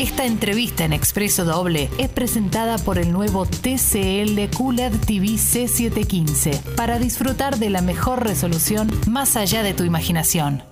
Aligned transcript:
Esta 0.00 0.24
entrevista 0.24 0.86
en 0.86 0.94
Expreso 0.94 1.44
Doble 1.44 1.90
es 1.98 2.08
presentada 2.08 2.78
por 2.78 2.96
el 2.96 3.12
nuevo 3.12 3.44
TCL 3.44 4.48
QLED 4.56 4.92
TV 5.06 5.26
C715 5.34 6.58
para 6.74 6.98
disfrutar 6.98 7.58
de 7.58 7.68
la 7.68 7.82
mejor 7.82 8.24
resolución 8.24 8.90
más 9.06 9.36
allá 9.36 9.62
de 9.62 9.74
tu 9.74 9.84
imaginación. 9.84 10.62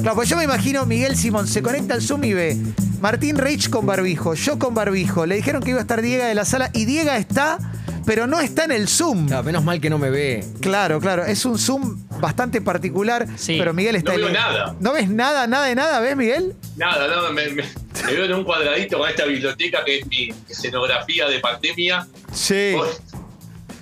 Claro, 0.00 0.16
pues 0.16 0.30
yo 0.30 0.38
me 0.38 0.44
imagino 0.44 0.86
Miguel 0.86 1.14
Simón 1.14 1.46
se 1.46 1.60
conecta 1.60 1.92
al 1.92 2.00
Zoom 2.00 2.24
y 2.24 2.32
ve 2.32 2.56
Martín 3.02 3.36
Reich 3.36 3.68
con 3.68 3.84
barbijo, 3.84 4.32
yo 4.32 4.58
con 4.58 4.72
barbijo. 4.72 5.26
Le 5.26 5.34
dijeron 5.34 5.62
que 5.62 5.72
iba 5.72 5.78
a 5.78 5.82
estar 5.82 6.00
Diego 6.00 6.24
de 6.24 6.34
la 6.34 6.46
sala 6.46 6.70
y 6.72 6.86
Diego 6.86 7.10
está, 7.10 7.58
pero 8.06 8.26
no 8.26 8.40
está 8.40 8.64
en 8.64 8.72
el 8.72 8.88
Zoom. 8.88 9.26
Claro, 9.26 9.44
menos 9.44 9.62
mal 9.62 9.78
que 9.78 9.90
no 9.90 9.98
me 9.98 10.08
ve. 10.08 10.42
Claro, 10.60 11.00
claro, 11.00 11.26
es 11.26 11.44
un 11.44 11.58
Zoom 11.58 11.98
bastante 12.22 12.62
particular, 12.62 13.26
Sí. 13.36 13.56
pero 13.58 13.74
Miguel 13.74 13.96
está 13.96 14.12
No 14.12 14.18
veo 14.18 14.30
nada. 14.30 14.74
¿No 14.80 14.92
ves 14.94 15.10
nada, 15.10 15.46
nada 15.46 15.66
de 15.66 15.74
nada, 15.74 16.00
ves, 16.00 16.16
Miguel? 16.16 16.54
Nada, 16.76 17.06
no, 17.08 17.30
me, 17.32 17.48
me- 17.50 17.64
me 18.06 18.12
veo 18.14 18.24
en 18.24 18.32
un 18.32 18.44
cuadradito 18.44 18.96
con 18.98 19.10
esta 19.10 19.26
biblioteca 19.26 19.84
que 19.84 19.98
es 19.98 20.06
mi 20.06 20.32
escenografía 20.48 21.28
de 21.28 21.38
pandemia. 21.40 22.06
Sí. 22.32 22.74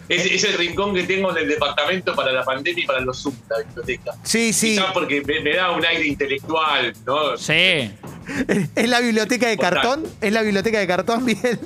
Es, 0.08 0.26
es 0.26 0.42
el 0.42 0.54
rincón 0.54 0.92
que 0.92 1.04
tengo 1.04 1.30
en 1.30 1.36
el 1.44 1.48
departamento 1.48 2.16
para 2.16 2.32
la 2.32 2.42
pandemia 2.42 2.82
y 2.82 2.86
para 2.86 3.00
los 3.00 3.22
Zoom, 3.22 3.34
la 3.48 3.58
biblioteca. 3.64 4.12
Sí, 4.24 4.52
sí. 4.52 4.70
Quizás 4.70 4.92
porque 4.92 5.22
me, 5.24 5.38
me 5.40 5.54
da 5.54 5.70
un 5.70 5.84
aire 5.86 6.04
intelectual, 6.06 6.92
¿no? 7.06 7.36
Sí. 7.36 7.52
¿Es 8.74 8.88
la 8.88 8.98
biblioteca 9.00 9.46
de 9.48 9.56
cartón? 9.56 10.02
¿Es 10.20 10.32
la 10.32 10.42
biblioteca 10.42 10.80
de 10.80 10.86
cartón, 10.88 11.24
Miguel? 11.24 11.60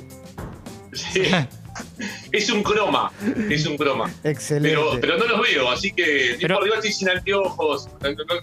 Sí. 0.93 1.23
Es 2.37 2.49
un 2.49 2.63
croma, 2.63 3.11
es 3.49 3.65
un 3.65 3.77
croma. 3.77 4.11
Excelente. 4.23 4.69
Pero, 4.69 4.99
pero 4.99 5.17
no 5.17 5.25
los 5.25 5.41
veo, 5.41 5.69
así 5.71 5.91
que 5.93 6.37
Pero- 6.41 6.57
por 6.57 6.65
igual 6.67 6.79
estoy 6.79 6.93
sin 6.93 7.09
anteojos, 7.09 7.87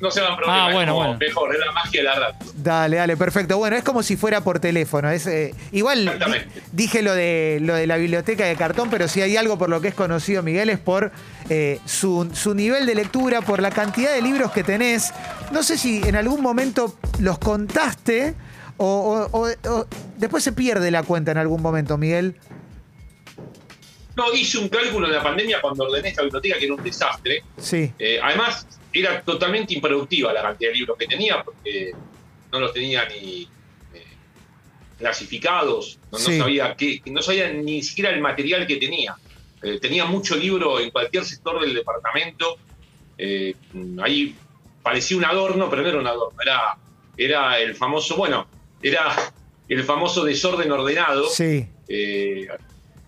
no, 0.00 0.10
se 0.10 0.20
hagan 0.20 0.36
problemas. 0.36 0.68
Ah, 0.70 0.72
bueno, 0.72 0.94
bueno. 0.94 1.16
Mejor, 1.18 1.54
es 1.54 1.60
la 1.60 1.72
magia 1.72 2.00
de 2.00 2.04
la 2.08 2.14
radio. 2.14 2.36
Dale, 2.54 2.96
dale, 2.96 3.16
perfecto. 3.16 3.58
Bueno, 3.58 3.76
es 3.76 3.84
como 3.84 4.02
si 4.02 4.16
fuera 4.16 4.40
por 4.42 4.58
teléfono. 4.60 5.10
Es, 5.10 5.26
eh, 5.26 5.54
igual 5.72 6.04
di- 6.06 6.60
dije 6.72 7.02
lo 7.02 7.14
de, 7.14 7.58
lo 7.60 7.74
de 7.74 7.86
la 7.86 7.96
biblioteca 7.96 8.44
de 8.46 8.56
cartón, 8.56 8.88
pero 8.90 9.08
si 9.08 9.20
hay 9.20 9.36
algo 9.36 9.58
por 9.58 9.68
lo 9.68 9.80
que 9.80 9.88
es 9.88 9.94
conocido 9.94 10.42
Miguel 10.42 10.70
es 10.70 10.78
por 10.78 11.12
eh, 11.50 11.78
su, 11.84 12.30
su 12.32 12.54
nivel 12.54 12.86
de 12.86 12.94
lectura, 12.94 13.42
por 13.42 13.60
la 13.60 13.70
cantidad 13.70 14.12
de 14.14 14.22
libros 14.22 14.52
que 14.52 14.64
tenés. 14.64 15.12
No 15.52 15.62
sé 15.62 15.76
si 15.78 16.00
en 16.04 16.16
algún 16.16 16.40
momento 16.40 16.96
los 17.18 17.38
contaste 17.38 18.34
o, 18.78 19.28
o- 19.32 19.38
o- 19.38 19.70
o 19.70 19.86
después 20.16 20.42
se 20.42 20.52
pierde 20.52 20.90
la 20.90 21.02
cuenta 21.02 21.30
en 21.32 21.38
algún 21.38 21.60
momento, 21.62 21.98
Miguel. 21.98 22.36
No, 24.16 24.32
hice 24.34 24.58
un 24.58 24.68
cálculo 24.68 25.06
en 25.06 25.12
la 25.14 25.22
pandemia 25.22 25.60
cuando 25.60 25.84
ordené 25.84 26.08
esta 26.10 26.22
biblioteca, 26.22 26.58
que 26.58 26.64
era 26.66 26.74
un 26.74 26.82
desastre. 26.82 27.42
Sí, 27.58 27.90
Eh, 27.98 28.18
además, 28.22 28.66
era 28.92 29.22
totalmente 29.22 29.72
improductiva 29.74 30.32
la 30.32 30.42
cantidad 30.42 30.70
de 30.70 30.76
libros 30.76 30.98
que 30.98 31.06
tenía, 31.06 31.42
porque 31.42 31.92
no 32.52 32.60
los 32.60 32.72
tenía 32.74 33.08
ni 33.08 33.48
eh, 33.94 34.04
clasificados, 34.98 35.98
no, 36.10 36.18
no 36.18 36.24
Sí. 36.24 36.38
sabía 36.38 36.74
qué, 36.76 37.00
no 37.06 37.22
sabía 37.22 37.50
ni 37.52 37.82
siquiera 37.82 38.10
el 38.10 38.20
material 38.20 38.66
que 38.66 38.76
tenía. 38.76 39.16
Eh, 39.62 39.78
tenía 39.80 40.04
mucho 40.04 40.36
libro 40.36 40.78
en 40.80 40.90
cualquier 40.90 41.24
sector 41.24 41.60
del 41.60 41.72
departamento. 41.74 42.58
Ahí 44.02 44.34
parecía 44.82 45.16
un 45.16 45.24
adorno, 45.24 45.70
pero 45.70 45.82
no 45.82 45.88
era 45.88 45.98
un 45.98 46.06
adorno, 46.06 46.38
era, 46.42 46.76
era 47.16 47.58
el 47.60 47.74
famoso, 47.76 48.16
bueno, 48.16 48.46
era 48.82 49.32
el 49.68 49.84
famoso 49.84 50.24
desorden 50.24 50.70
ordenado. 50.72 51.28
sí. 51.30 51.66
Eh, 51.88 52.48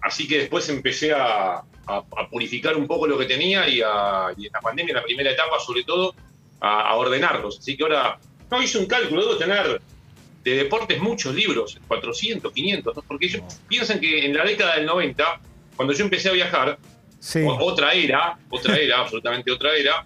así 0.05 0.29
que 0.29 0.39
después 0.39 0.69
empecé 0.69 1.13
a, 1.13 1.55
a- 1.57 1.63
a 1.87 2.29
purificar 2.31 2.77
un 2.77 2.87
poco 2.87 3.07
lo 3.07 3.19
que 3.19 3.27
tenía 3.27 3.69
y, 3.69 3.81
a- 3.85 4.33
y 4.37 4.47
en 4.47 4.53
la 4.53 4.61
pandemia, 4.61 4.93
en 4.93 4.97
la 4.97 5.03
primera 5.03 5.31
etapa 5.31 5.59
sobre 5.59 5.83
todo, 5.85 6.15
a, 6.61 6.91
a 6.91 6.95
ordenarlos. 6.95 7.59
Así 7.59 7.77
que 7.77 7.83
ahora, 7.85 8.19
no 8.51 8.63
hice 8.63 8.79
un 8.79 8.87
cálculo, 8.87 9.23
debo 9.23 9.37
tener 9.37 9.81
de 10.45 10.55
deportes 10.57 11.01
muchos 11.01 11.35
libros, 11.35 11.79
400, 11.89 12.53
500, 12.53 12.97
¿no? 12.97 13.03
porque 13.09 13.27
ellos 13.27 13.43
piensan 13.67 13.99
que 13.99 14.25
en 14.27 14.35
la 14.37 14.45
década 14.45 14.77
del 14.77 14.85
90, 14.87 15.41
cuando 15.77 15.95
yo 15.95 16.05
empecé 16.05 16.29
a 16.29 16.33
viajar, 16.33 16.79
Sí. 17.19 17.43
otra 17.49 17.95
era, 17.95 18.37
otra 18.51 18.77
era, 18.77 18.99
absolutamente 19.01 19.51
otra 19.51 19.75
era, 19.75 20.05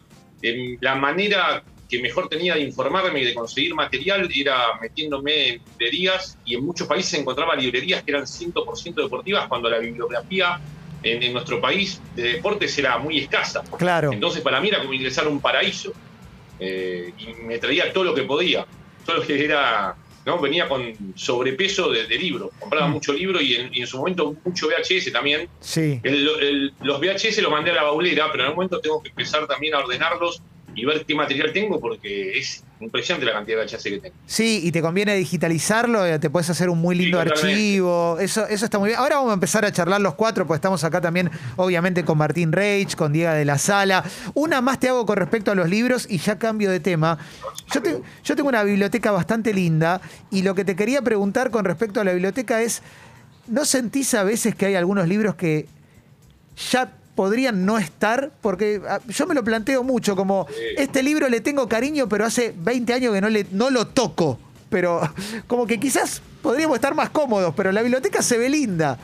la 0.80 0.94
manera 0.94 1.64
que 1.88 2.00
mejor 2.00 2.28
tenía 2.28 2.54
de 2.54 2.60
informarme 2.60 3.20
y 3.20 3.24
de 3.24 3.34
conseguir 3.34 3.74
material 3.74 4.28
era 4.34 4.78
metiéndome 4.80 5.48
en 5.48 5.62
librerías 5.70 6.36
y 6.44 6.54
en 6.54 6.64
muchos 6.64 6.86
países 6.86 7.18
encontraba 7.18 7.56
librerías 7.56 8.02
que 8.02 8.10
eran 8.10 8.24
100% 8.24 8.94
deportivas 8.94 9.46
cuando 9.48 9.70
la 9.70 9.78
bibliografía 9.78 10.60
en, 11.02 11.22
en 11.22 11.32
nuestro 11.32 11.60
país 11.60 12.00
de 12.14 12.34
deportes 12.34 12.76
era 12.78 12.98
muy 12.98 13.18
escasa. 13.18 13.62
Claro. 13.78 14.12
Entonces 14.12 14.42
para 14.42 14.60
mí 14.60 14.68
era 14.68 14.80
como 14.80 14.92
ingresar 14.92 15.26
a 15.26 15.28
un 15.30 15.40
paraíso 15.40 15.92
eh, 16.60 17.12
y 17.18 17.42
me 17.44 17.58
traía 17.58 17.92
todo 17.92 18.04
lo 18.04 18.14
que 18.14 18.22
podía, 18.24 18.66
todo 19.06 19.16
lo 19.18 19.22
que 19.22 19.42
era, 19.44 19.94
¿no? 20.26 20.38
venía 20.40 20.68
con 20.68 20.92
sobrepeso 21.14 21.90
de, 21.90 22.06
de 22.06 22.18
libros, 22.18 22.50
compraba 22.58 22.86
Mm. 22.88 22.92
mucho 22.92 23.12
libro 23.14 23.40
y 23.40 23.54
en, 23.54 23.70
y 23.72 23.80
en 23.80 23.86
su 23.86 23.96
momento 23.96 24.36
mucho 24.44 24.66
VHS 24.68 25.10
también 25.12 25.48
Sí. 25.60 26.00
el- 26.02 26.28
el- 26.40 26.74
los 26.82 27.00
VHS 27.00 27.38
los 27.40 27.50
mandé 27.50 27.70
a 27.70 27.74
la 27.74 27.84
baulera, 27.84 28.26
pero 28.30 28.42
en 28.42 28.48
algún 28.50 28.56
momento 28.64 28.80
tengo 28.80 29.00
que 29.02 29.08
empezar 29.08 29.46
también 29.46 29.74
a 29.74 29.78
ordenarlos 29.78 30.42
y 30.80 30.84
ver 30.84 31.04
qué 31.04 31.14
material 31.14 31.52
tengo 31.52 31.80
porque 31.80 32.38
es 32.38 32.62
impresionante 32.80 33.26
la 33.26 33.32
cantidad 33.32 33.58
de 33.58 33.64
VHS 33.66 33.82
que 33.82 33.98
tengo. 33.98 34.14
Sí, 34.26 34.60
y 34.62 34.70
te 34.70 34.80
conviene 34.80 35.16
digitalizarlo, 35.16 36.06
eh, 36.06 36.18
te 36.20 36.30
puedes 36.30 36.48
hacer 36.50 36.70
un 36.70 36.78
muy 36.78 36.94
lindo 36.94 37.18
archivo, 37.20 38.18
eso, 38.20 38.46
eso 38.46 38.64
está 38.64 38.78
muy 38.78 38.88
bien. 38.90 39.00
Ahora 39.00 39.16
vamos 39.16 39.30
a 39.30 39.34
empezar 39.34 39.64
a 39.64 39.72
charlar 39.72 40.00
los 40.00 40.14
cuatro, 40.14 40.46
pues 40.46 40.58
estamos 40.58 40.84
acá 40.84 41.00
también, 41.00 41.30
obviamente, 41.56 42.04
con 42.04 42.16
Martín 42.18 42.52
Reich, 42.52 42.94
con 42.94 43.12
Diego 43.12 43.32
de 43.32 43.44
la 43.44 43.58
Sala. 43.58 44.04
Una 44.34 44.60
más 44.60 44.78
te 44.78 44.88
hago 44.88 45.04
con 45.06 45.16
respecto 45.16 45.50
a 45.50 45.54
los 45.56 45.68
libros 45.68 46.06
y 46.08 46.18
ya 46.18 46.38
cambio 46.38 46.70
de 46.70 46.78
tema. 46.80 47.18
Yo, 47.74 47.82
te- 47.82 48.00
yo 48.24 48.36
tengo 48.36 48.48
una 48.48 48.62
biblioteca 48.62 49.10
bastante 49.10 49.52
linda 49.52 50.00
y 50.30 50.42
lo 50.42 50.54
que 50.54 50.64
te 50.64 50.76
quería 50.76 51.02
preguntar 51.02 51.50
con 51.50 51.64
respecto 51.64 52.00
a 52.00 52.04
la 52.04 52.12
biblioteca 52.12 52.62
es, 52.62 52.82
¿no 53.48 53.64
sentís 53.64 54.14
a 54.14 54.22
veces 54.22 54.54
que 54.54 54.66
hay 54.66 54.76
algunos 54.76 55.08
libros 55.08 55.34
que 55.34 55.66
ya 56.70 56.92
podrían 57.18 57.66
no 57.66 57.78
estar, 57.78 58.30
porque 58.40 58.80
ah, 58.88 59.00
yo 59.08 59.26
me 59.26 59.34
lo 59.34 59.42
planteo 59.42 59.82
mucho, 59.82 60.14
como 60.14 60.46
este 60.76 61.02
libro 61.02 61.28
le 61.28 61.40
tengo 61.40 61.68
cariño, 61.68 62.08
pero 62.08 62.24
hace 62.24 62.54
20 62.56 62.92
años 62.92 63.12
que 63.12 63.20
no, 63.20 63.28
le, 63.28 63.44
no 63.50 63.70
lo 63.70 63.88
toco. 63.88 64.38
Pero 64.70 65.00
como 65.48 65.66
que 65.66 65.80
quizás 65.80 66.22
podríamos 66.42 66.76
estar 66.76 66.94
más 66.94 67.10
cómodos, 67.10 67.52
pero 67.56 67.72
la 67.72 67.82
biblioteca 67.82 68.22
se 68.22 68.38
ve 68.38 68.48
linda. 68.48 68.96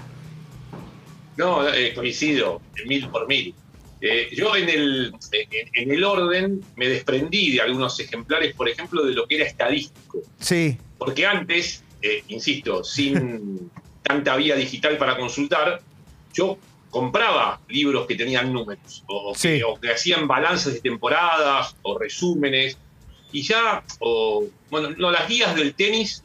No, 1.36 1.68
eh, 1.68 1.92
coincido, 1.92 2.62
mil 2.86 3.08
por 3.08 3.26
mil. 3.26 3.52
Eh, 4.00 4.28
yo 4.32 4.54
en 4.54 4.68
el, 4.68 5.12
en, 5.32 5.68
en 5.72 5.90
el 5.90 6.04
orden 6.04 6.60
me 6.76 6.88
desprendí 6.88 7.50
de 7.50 7.62
algunos 7.62 7.98
ejemplares, 7.98 8.54
por 8.54 8.68
ejemplo, 8.68 9.04
de 9.04 9.12
lo 9.12 9.26
que 9.26 9.34
era 9.38 9.46
estadístico. 9.46 10.20
Sí, 10.38 10.78
Porque 10.98 11.26
antes, 11.26 11.82
eh, 12.00 12.22
insisto, 12.28 12.84
sin 12.84 13.72
tanta 14.04 14.36
vía 14.36 14.54
digital 14.54 14.98
para 14.98 15.16
consultar, 15.16 15.80
yo 16.32 16.58
compraba 16.94 17.58
libros 17.68 18.06
que 18.06 18.14
tenían 18.14 18.52
números, 18.52 19.02
o, 19.08 19.32
que, 19.32 19.38
Sí. 19.58 19.62
o 19.66 19.74
que 19.80 19.90
hacían 19.90 20.28
balances 20.28 20.74
de 20.74 20.80
temporadas, 20.80 21.74
o 21.82 21.98
resúmenes, 21.98 22.78
y 23.32 23.42
ya, 23.42 23.82
o, 23.98 24.44
bueno, 24.70 24.90
no, 24.96 25.10
las 25.10 25.28
guías 25.28 25.56
del 25.56 25.74
tenis, 25.74 26.22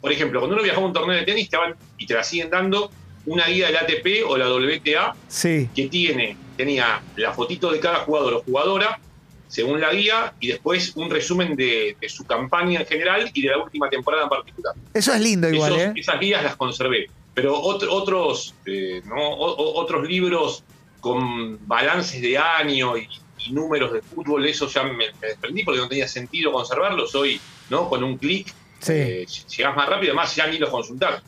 por 0.00 0.12
ejemplo, 0.12 0.38
cuando 0.38 0.54
uno 0.54 0.62
viajaba 0.62 0.84
a 0.84 0.88
un 0.88 0.92
torneo 0.94 1.16
de 1.16 1.24
tenis, 1.24 1.50
te 1.50 1.56
daban, 1.56 1.74
y 1.98 2.06
te 2.06 2.14
la 2.14 2.22
siguen 2.22 2.50
dando, 2.50 2.92
una 3.26 3.46
guía 3.48 3.66
del 3.66 3.78
ATP 3.78 4.24
o 4.28 4.36
la 4.36 4.48
WTA, 4.48 5.14
sí, 5.26 5.68
que 5.74 5.88
tiene, 5.88 6.36
tenía 6.56 7.02
la 7.16 7.32
fotito 7.32 7.72
de 7.72 7.80
cada 7.80 7.96
jugador 8.04 8.34
o 8.34 8.42
jugadora, 8.42 9.00
según 9.48 9.80
la 9.80 9.92
guía, 9.92 10.32
y 10.38 10.46
después 10.46 10.92
un 10.94 11.10
resumen 11.10 11.56
de, 11.56 11.96
de 12.00 12.08
su 12.08 12.24
campaña 12.24 12.78
en 12.80 12.86
general 12.86 13.28
y 13.34 13.42
de 13.42 13.48
la 13.48 13.58
última 13.58 13.90
temporada 13.90 14.22
en 14.22 14.28
particular. 14.28 14.74
eso 14.94 15.12
es 15.12 15.20
lindo 15.20 15.50
igual, 15.50 15.72
Esos- 15.72 15.82
¿eh? 15.88 15.92
Esas 15.96 16.20
guías 16.20 16.44
las 16.44 16.54
conservé. 16.54 17.10
Pero 17.40 17.56
ot- 17.58 17.86
otros, 17.88 18.54
eh, 18.66 19.00
¿no? 19.06 19.16
O- 19.16 19.80
otros 19.80 20.06
libros 20.06 20.62
con 21.00 21.66
balances 21.66 22.20
de 22.20 22.36
año 22.36 22.98
y, 22.98 23.08
y 23.46 23.52
números 23.52 23.94
de 23.94 24.02
fútbol, 24.02 24.44
eso 24.46 24.68
ya 24.68 24.82
me, 24.82 24.92
me 24.92 25.28
desprendí 25.28 25.64
porque 25.64 25.80
no 25.80 25.88
tenía 25.88 26.06
sentido 26.06 26.52
conservarlos. 26.52 27.14
Hoy, 27.14 27.40
¿no? 27.70 27.88
Con 27.88 28.04
un 28.04 28.18
clic, 28.18 28.52
Sí. 28.80 28.92
eh, 28.94 29.26
llegás 29.56 29.74
más 29.74 29.88
rápido, 29.88 30.12
además 30.12 30.36
ya 30.36 30.46
ni 30.48 30.58
los 30.58 30.68
consultás. 30.68 31.22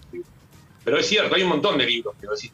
Pero 0.85 0.99
es 0.99 1.07
cierto, 1.07 1.35
hay 1.35 1.45
un 1.45 1.49
montón 1.49 1.79
de 1.79 1.87
libros, 1.87 2.15
decir. 2.21 2.51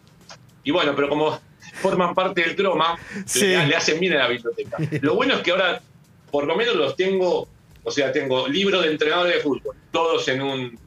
Y 0.62 0.70
bueno, 0.70 0.92
pero 0.94 1.08
como 1.08 1.40
forman 1.82 2.14
parte 2.14 2.42
del 2.42 2.54
croma, 2.54 2.96
Sí. 3.26 3.40
le, 3.46 3.66
le 3.66 3.74
hacen 3.74 3.98
bien 3.98 4.12
a 4.12 4.18
la 4.18 4.28
biblioteca. 4.28 4.76
Lo 5.02 5.16
bueno 5.16 5.34
es 5.34 5.40
que 5.40 5.50
ahora, 5.50 5.82
por 6.30 6.46
lo 6.46 6.54
menos 6.54 6.76
los 6.76 6.94
tengo, 6.94 7.48
o 7.82 7.90
sea, 7.90 8.12
tengo 8.12 8.46
libros 8.46 8.84
de 8.84 8.92
entrenadores 8.92 9.34
de 9.34 9.40
fútbol, 9.40 9.74
todos 9.90 10.28
en 10.28 10.42
un 10.42 10.78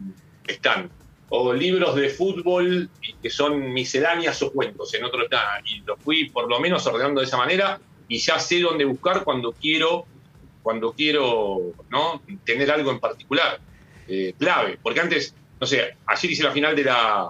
stand. 0.47 0.89
O 1.33 1.53
libros 1.53 1.95
de 1.95 2.09
fútbol 2.09 2.89
que 3.21 3.29
son 3.29 3.71
misceláneas 3.71 4.41
o 4.41 4.51
cuentos 4.51 4.93
en 4.93 5.03
otro 5.05 5.23
stand. 5.25 5.65
Y 5.65 5.79
los 5.79 5.97
fui 5.99 6.29
por 6.29 6.49
lo 6.49 6.59
menos 6.59 6.85
ordenando 6.87 7.21
de 7.21 7.27
esa 7.27 7.37
manera 7.37 7.79
y 8.09 8.17
ya 8.19 8.37
sé 8.37 8.59
dónde 8.59 8.83
buscar 8.83 9.23
cuando 9.23 9.53
quiero, 9.53 10.05
cuando 10.61 10.91
quiero 10.91 11.71
¿no? 11.89 12.21
tener 12.45 12.69
algo 12.69 12.91
en 12.91 12.99
particular. 12.99 13.59
eh, 14.09 14.33
clave. 14.37 14.77
Porque 14.83 14.99
antes, 14.99 15.33
no 15.59 15.65
sé, 15.65 15.95
ayer 16.05 16.31
hice 16.31 16.43
la 16.43 16.51
final 16.51 16.75
de 16.75 16.83
la 16.83 17.29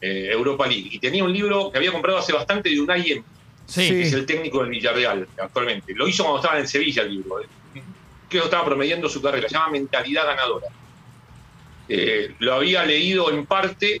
eh, 0.00 0.28
Europa 0.32 0.66
League 0.66 0.88
y 0.90 0.98
tenía 0.98 1.22
un 1.22 1.32
libro 1.32 1.70
que 1.70 1.78
había 1.78 1.92
comprado 1.92 2.18
hace 2.18 2.32
bastante 2.32 2.68
de 2.68 2.80
Unai 2.80 3.00
Emery, 3.12 3.24
Sí. 3.66 3.88
que 3.88 4.02
es 4.02 4.12
el 4.12 4.26
técnico 4.26 4.60
del 4.60 4.70
Villarreal 4.70 5.28
actualmente. 5.40 5.92
Lo 5.94 6.08
hizo 6.08 6.24
cuando 6.24 6.40
estaba 6.40 6.58
en 6.58 6.66
Sevilla 6.66 7.02
el 7.02 7.12
libro. 7.14 7.40
eh. 7.40 7.46
Que 8.28 8.38
estaba 8.38 8.64
promediando 8.64 9.08
su 9.08 9.22
carrera. 9.22 9.48
Se 9.48 9.54
llama 9.54 9.70
Mentalidad 9.70 10.26
Ganadora. 10.26 10.66
Eh, 11.88 12.34
lo 12.40 12.54
había 12.54 12.84
leído 12.84 13.30
en 13.30 13.46
parte 13.46 14.00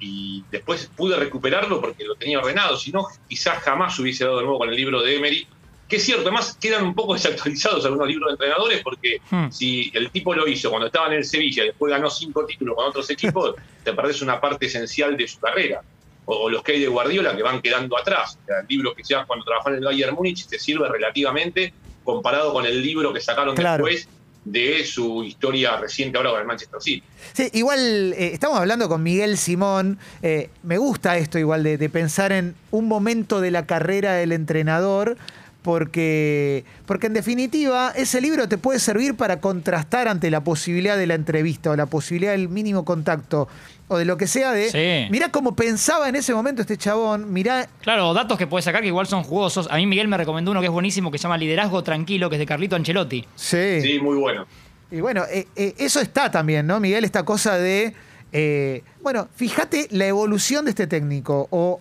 y 0.00 0.42
después 0.50 0.90
pude 0.96 1.16
recuperarlo 1.16 1.80
porque 1.80 2.04
lo 2.04 2.14
tenía 2.16 2.38
ordenado, 2.40 2.76
si 2.76 2.90
no, 2.90 3.06
quizás 3.28 3.58
jamás 3.62 3.98
hubiese 3.98 4.24
dado 4.24 4.38
de 4.38 4.42
nuevo 4.44 4.58
con 4.58 4.68
el 4.68 4.74
libro 4.76 5.00
de 5.00 5.16
Emery, 5.16 5.46
que 5.88 5.96
es 5.96 6.04
cierto, 6.04 6.22
además 6.22 6.56
quedan 6.60 6.84
un 6.84 6.94
poco 6.94 7.12
desactualizados 7.14 7.84
algunos 7.86 8.08
libros 8.08 8.28
de 8.28 8.32
entrenadores 8.32 8.80
porque 8.82 9.20
Hmm. 9.30 9.50
si 9.50 9.90
el 9.94 10.10
tipo 10.10 10.34
lo 10.34 10.46
hizo 10.48 10.70
cuando 10.70 10.86
estaba 10.86 11.06
en 11.08 11.14
el 11.14 11.24
Sevilla 11.24 11.62
y 11.64 11.66
después 11.68 11.90
ganó 11.90 12.10
cinco 12.10 12.44
títulos 12.44 12.74
con 12.74 12.86
otros 12.86 13.08
equipos, 13.10 13.54
te 13.84 13.92
perdés 13.92 14.20
una 14.22 14.40
parte 14.40 14.66
esencial 14.66 15.16
de 15.16 15.28
su 15.28 15.38
carrera. 15.40 15.82
O, 16.24 16.36
o 16.44 16.48
los 16.50 16.62
que 16.62 16.72
hay 16.72 16.80
de 16.80 16.86
Guardiola 16.86 17.34
que 17.36 17.42
van 17.42 17.60
quedando 17.60 17.98
atrás. 17.98 18.38
O 18.42 18.46
sea, 18.46 18.60
el 18.60 18.66
libro 18.68 18.94
que 18.94 19.02
ya 19.02 19.24
cuando 19.24 19.44
trabajó 19.44 19.70
en 19.70 19.76
el 19.76 19.84
Bayern 19.84 20.14
Múnich 20.14 20.46
te 20.46 20.56
sirve 20.56 20.88
relativamente 20.88 21.74
comparado 22.04 22.52
con 22.52 22.64
el 22.64 22.80
libro 22.80 23.12
que 23.12 23.20
sacaron 23.20 23.56
Claro. 23.56 23.84
después 23.84 24.08
de 24.44 24.84
su 24.84 25.22
historia 25.24 25.76
reciente 25.76 26.18
ahora 26.18 26.30
con 26.30 26.40
el 26.40 26.46
Manchester 26.46 26.80
City. 26.80 27.02
Sí, 27.32 27.48
igual 27.52 28.12
eh, 28.14 28.30
estamos 28.32 28.58
hablando 28.58 28.88
con 28.88 29.02
Miguel 29.02 29.38
Simón. 29.38 29.98
eh, 30.22 30.50
me 30.62 30.78
gusta 30.78 31.16
esto 31.16 31.38
igual 31.38 31.62
de, 31.62 31.78
de 31.78 31.88
pensar 31.88 32.32
en 32.32 32.54
un 32.70 32.88
momento 32.88 33.40
de 33.40 33.50
la 33.50 33.66
carrera 33.66 34.14
del 34.14 34.32
entrenador. 34.32 35.16
Porque, 35.62 36.64
porque 36.86 37.06
en 37.06 37.12
definitiva 37.12 37.92
ese 37.94 38.20
libro 38.20 38.48
te 38.48 38.58
puede 38.58 38.80
servir 38.80 39.14
para 39.14 39.40
contrastar 39.40 40.08
ante 40.08 40.28
la 40.28 40.42
posibilidad 40.42 40.96
de 40.96 41.06
la 41.06 41.14
entrevista 41.14 41.70
o 41.70 41.76
la 41.76 41.86
posibilidad 41.86 42.32
del 42.32 42.48
mínimo 42.48 42.84
contacto 42.84 43.46
o 43.88 43.98
de 43.98 44.04
lo 44.04 44.16
que 44.16 44.26
sea 44.26 44.52
de 44.52 44.70
Sí. 44.70 45.10
mirá 45.10 45.30
cómo 45.30 45.54
pensaba 45.56 46.08
en 46.08 46.16
ese 46.16 46.32
momento 46.34 46.62
este 46.62 46.76
chabón, 46.76 47.32
mirá 47.32 47.68
Claro, 47.82 48.14
datos 48.14 48.38
que 48.38 48.46
puedes 48.46 48.64
sacar 48.64 48.80
que 48.80 48.86
igual 48.88 49.06
son 49.06 49.22
jugosos. 49.22 49.68
A 49.70 49.76
mí 49.76 49.86
Miguel 49.86 50.08
me 50.08 50.16
recomendó 50.16 50.50
uno 50.50 50.60
que 50.60 50.66
es 50.66 50.72
buenísimo 50.72 51.10
que 51.10 51.18
se 51.18 51.22
llama 51.24 51.36
Liderazgo 51.38 51.82
Tranquilo, 51.82 52.28
que 52.30 52.36
es 52.36 52.40
de 52.40 52.46
Carlito 52.46 52.76
Ancelotti. 52.76 53.26
sí. 53.34 53.80
Sí, 53.82 53.98
muy 54.00 54.16
bueno. 54.16 54.46
Y 54.90 55.00
bueno, 55.00 55.24
eh, 55.30 55.46
eh, 55.56 55.74
eso 55.78 56.00
está 56.00 56.30
también, 56.30 56.66
¿no, 56.66 56.78
Miguel? 56.78 57.04
Esta 57.04 57.24
cosa 57.24 57.56
de, 57.56 57.94
eh, 58.30 58.82
bueno, 59.02 59.28
fíjate 59.34 59.88
la 59.90 60.06
evolución 60.06 60.64
de 60.66 60.70
este 60.70 60.86
técnico 60.86 61.48
o 61.50 61.80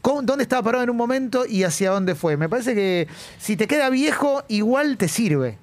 cómo- 0.00 0.22
dónde 0.22 0.42
estaba 0.44 0.62
parado 0.62 0.82
en 0.84 0.90
un 0.90 0.96
momento 0.96 1.44
y 1.46 1.62
hacia 1.64 1.90
dónde 1.90 2.14
fue. 2.14 2.36
Me 2.38 2.48
parece 2.48 2.74
que 2.74 3.06
si 3.38 3.56
te 3.56 3.66
queda 3.66 3.90
viejo, 3.90 4.42
igual 4.48 4.96
te 4.96 5.08
sirve. 5.08 5.58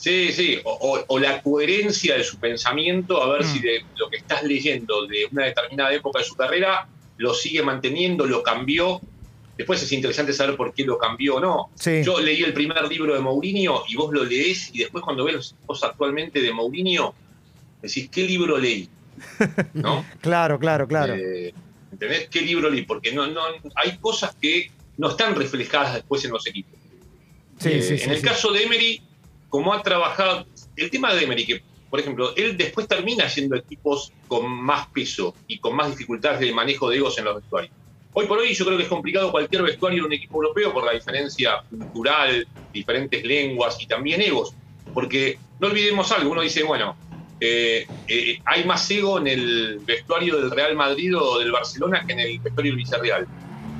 Sí, 0.00 0.32
sí, 0.32 0.58
o, 0.64 0.72
o- 0.72 1.04
o 1.08 1.18
la 1.18 1.42
coherencia 1.42 2.16
de 2.16 2.24
su 2.24 2.38
pensamiento, 2.38 3.22
a 3.22 3.30
ver 3.32 3.44
Mm. 3.44 3.52
si 3.52 3.58
de 3.60 3.84
lo 3.98 4.08
que 4.08 4.16
estás 4.16 4.42
leyendo 4.42 5.06
de 5.06 5.26
una 5.30 5.44
determinada 5.44 5.92
época 5.94 6.20
de 6.20 6.24
su 6.24 6.34
carrera 6.34 6.88
lo 7.18 7.34
sigue 7.34 7.62
manteniendo, 7.62 8.24
lo 8.24 8.42
cambió. 8.42 8.98
Después 9.58 9.82
es 9.82 9.92
interesante 9.92 10.32
saber 10.32 10.56
por 10.56 10.72
qué 10.72 10.84
lo 10.84 10.96
cambió 10.96 11.36
o 11.36 11.40
no. 11.40 11.68
Sí. 11.74 12.00
Yo 12.02 12.18
leí 12.18 12.42
el 12.42 12.54
primer 12.54 12.88
libro 12.88 13.12
de 13.12 13.20
Mourinho 13.20 13.82
y 13.88 13.94
vos 13.96 14.10
lo 14.10 14.24
leés 14.24 14.70
y 14.72 14.78
después 14.78 15.04
cuando 15.04 15.24
ves 15.24 15.34
los 15.34 15.52
equipos 15.52 15.84
actualmente 15.84 16.40
de 16.40 16.50
Mourinho, 16.50 17.12
decís, 17.82 18.08
¿qué 18.10 18.22
libro 18.24 18.56
leí? 18.56 18.88
¿No? 19.74 20.06
Claro, 20.22 20.58
claro, 20.58 20.88
claro. 20.88 21.14
Eh, 21.14 21.52
¿Entendés? 21.92 22.28
¿Qué 22.30 22.40
libro 22.40 22.70
leí? 22.70 22.82
Porque 22.86 23.12
no, 23.12 23.26
no, 23.26 23.42
hay 23.74 23.98
cosas 23.98 24.34
que 24.40 24.70
no 24.96 25.10
están 25.10 25.34
reflejadas 25.34 25.92
después 25.94 26.24
en 26.24 26.30
los 26.30 26.46
equipos. 26.46 26.78
sí, 27.58 27.68
Eh, 27.70 27.82
sí, 27.82 27.98
sí, 27.98 28.04
en 28.04 28.12
el 28.12 28.22
caso 28.22 28.50
de 28.52 28.62
Emery, 28.62 29.02
como 29.50 29.74
ha 29.74 29.82
trabajado, 29.82 30.46
el 30.76 30.90
tema 30.90 31.12
de 31.12 31.24
Emery, 31.24 31.44
que 31.44 31.62
por 31.90 31.98
ejemplo, 31.98 32.32
él 32.36 32.56
después 32.56 32.86
termina 32.86 33.24
haciendo 33.24 33.56
equipos 33.56 34.12
con 34.28 34.48
más 34.48 34.86
peso 34.88 35.34
y 35.48 35.58
con 35.58 35.74
más 35.74 35.90
dificultades 35.90 36.38
de 36.38 36.52
manejo 36.52 36.88
de 36.88 36.98
egos 36.98 37.18
en 37.18 37.24
los 37.24 37.34
vestuarios. 37.34 37.74
Hoy 38.12 38.26
por 38.26 38.38
hoy 38.38 38.54
yo 38.54 38.64
creo 38.64 38.76
que 38.76 38.84
es 38.84 38.88
complicado 38.88 39.32
cualquier 39.32 39.62
vestuario 39.62 40.02
de 40.02 40.06
un 40.06 40.12
equipo 40.12 40.36
europeo 40.36 40.72
por 40.72 40.84
la 40.84 40.92
diferencia 40.92 41.62
cultural, 41.68 42.46
diferentes 42.72 43.24
lenguas 43.24 43.76
y 43.80 43.86
también 43.86 44.22
egos. 44.22 44.54
Porque 44.94 45.38
no 45.58 45.66
olvidemos 45.66 46.10
algo, 46.12 46.30
uno 46.30 46.42
dice, 46.42 46.62
bueno, 46.62 46.96
eh, 47.40 47.86
eh, 48.06 48.38
hay 48.44 48.64
más 48.64 48.88
ego 48.90 49.18
en 49.18 49.26
el 49.26 49.80
vestuario 49.84 50.40
del 50.40 50.50
Real 50.52 50.76
Madrid 50.76 51.16
o 51.16 51.40
del 51.40 51.50
Barcelona 51.50 52.04
que 52.06 52.12
en 52.12 52.20
el 52.20 52.38
vestuario 52.38 52.72
del 52.72 52.84
Villarreal. 52.84 53.26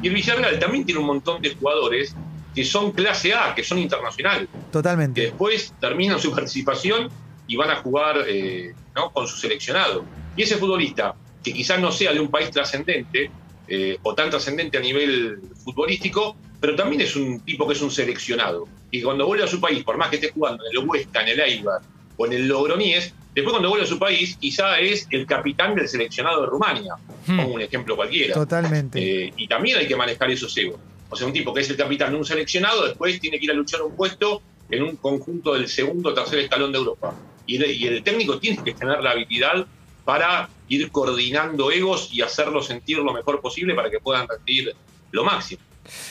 Y 0.03 0.09
el 0.09 0.15
Villarreal 0.15 0.59
también 0.59 0.85
tiene 0.85 1.01
un 1.01 1.07
montón 1.07 1.41
de 1.41 1.55
jugadores 1.55 2.17
que 2.55 2.65
son 2.65 2.93
clase 2.93 3.33
A, 3.33 3.55
que 3.55 3.63
son 3.63 3.79
internacionales, 3.79 4.49
que 4.53 4.73
Totalmente. 4.73 5.21
después 5.21 5.73
terminan 5.81 6.19
su 6.19 6.33
participación 6.33 7.09
y 7.47 7.57
van 7.57 7.71
a 7.71 7.77
jugar 7.77 8.25
eh, 8.29 8.75
¿no? 8.95 9.11
con 9.11 9.27
su 9.27 9.37
seleccionado. 9.37 10.05
Y 10.37 10.43
ese 10.43 10.57
futbolista, 10.57 11.15
que 11.43 11.53
quizás 11.53 11.81
no 11.81 11.91
sea 11.93 12.13
de 12.13 12.21
un 12.21 12.31
país 12.31 12.51
trascendente 12.51 13.31
eh, 13.69 13.99
o 14.03 14.15
tan 14.15 14.31
trascendente 14.31 14.79
a 14.79 14.81
nivel 14.81 15.41
futbolístico, 15.65 16.37
pero 16.61 16.77
también 16.77 17.01
es 17.01 17.17
un 17.17 17.41
tipo 17.41 17.67
que 17.67 17.75
es 17.75 17.83
un 17.83 17.91
seleccionado. 17.91 18.69
Y 18.91 19.03
cuando 19.03 19.27
vuelve 19.27 19.45
a 19.45 19.49
su 19.49 19.61
país, 19.61 19.83
por 19.85 19.97
más 19.97 20.11
que 20.11 20.17
esté 20.17 20.31
jugando 20.31 20.65
en 20.65 20.77
el 20.77 20.89
Huesca, 20.89 21.23
en 21.23 21.29
el 21.29 21.41
Eibar 21.41 21.81
o 22.17 22.27
en 22.27 22.33
el 22.33 22.49
Logroñés, 22.49 23.15
después 23.35 23.53
cuando 23.53 23.69
vuelve 23.69 23.85
a 23.85 23.89
su 23.89 23.99
país, 23.99 24.37
quizá 24.41 24.79
es 24.79 25.07
el 25.11 25.27
capitán 25.27 25.75
del 25.75 25.89
seleccionado 25.89 26.43
de 26.43 26.47
Rumania. 26.49 26.95
Hmm. 27.27 27.37
Pongo 27.37 27.55
un 27.55 27.63
ejemplo 27.63 27.97
cualquiera. 27.97 28.35
Totalmente. 28.35 28.99
Eh, 29.27 29.33
y 29.37 29.47
también 29.47 29.79
hay 29.79 29.87
que 29.87 29.97
manejar 29.97 30.31
esos 30.31 30.57
egos. 30.59 30.79
O 31.11 31.17
sea, 31.17 31.27
un 31.27 31.33
tipo 31.33 31.53
que 31.53 31.61
es 31.61 31.71
el 31.71 31.77
capitán 31.77 32.13
de 32.13 32.19
un 32.19 32.25
seleccionado, 32.25 32.87
después 32.87 33.19
tiene 33.21 33.39
que 33.39 33.45
ir 33.45 33.51
a 33.51 33.55
luchar 33.55 33.83
un 33.83 33.95
puesto 33.97 34.43
en 34.71 34.83
un 34.85 34.97
conjunto 34.97 35.55
del 35.55 35.69
segundo 35.69 36.11
o 36.11 36.15
tercer 36.15 36.39
escalón 36.39 36.71
de 36.73 36.79
Europa. 36.79 37.15
Y 37.47 37.57
el, 37.57 37.71
y 37.71 37.87
el 37.89 38.03
técnico 38.05 38.39
tiene 38.39 38.63
que 38.63 38.73
tener 38.75 39.01
la 39.03 39.11
habilidad 39.11 39.67
para 40.05 40.49
ir 40.69 40.91
coordinando 40.93 41.71
egos 41.73 42.09
y 42.13 42.23
hacerlos 42.23 42.67
sentir 42.67 42.99
lo 42.99 43.13
mejor 43.13 43.41
posible 43.41 43.75
para 43.75 43.91
que 43.91 43.99
puedan 43.99 44.27
rendir 44.29 44.75
lo 45.11 45.25
máximo. 45.25 45.61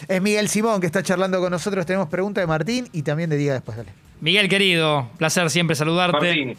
Es 0.07 0.21
Miguel 0.21 0.49
Simón 0.49 0.81
que 0.81 0.87
está 0.87 1.01
charlando 1.01 1.39
con 1.39 1.51
nosotros. 1.51 1.85
Tenemos 1.85 2.09
pregunta 2.09 2.41
de 2.41 2.47
Martín 2.47 2.89
y 2.91 3.01
también 3.03 3.29
de 3.29 3.37
Diga 3.37 3.53
después. 3.53 3.77
Dale. 3.77 3.93
Miguel, 4.19 4.49
querido, 4.49 5.09
placer 5.17 5.49
siempre 5.49 5.75
saludarte. 5.75 6.17
Martín, 6.17 6.57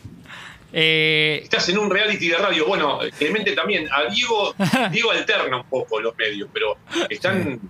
Eh, 0.73 1.41
estás 1.43 1.69
en 1.69 1.79
un 1.79 1.91
reality 1.91 2.29
de 2.29 2.37
radio. 2.39 2.67
Bueno, 2.67 3.01
Clemente 3.19 3.53
también. 3.53 3.89
A 3.93 4.11
Diego, 4.11 4.55
Diego 4.93 5.11
alterna 5.11 5.59
un 5.59 5.65
poco 5.69 6.01
los 6.01 6.17
medios, 6.17 6.49
pero 6.53 6.77
están, 7.11 7.61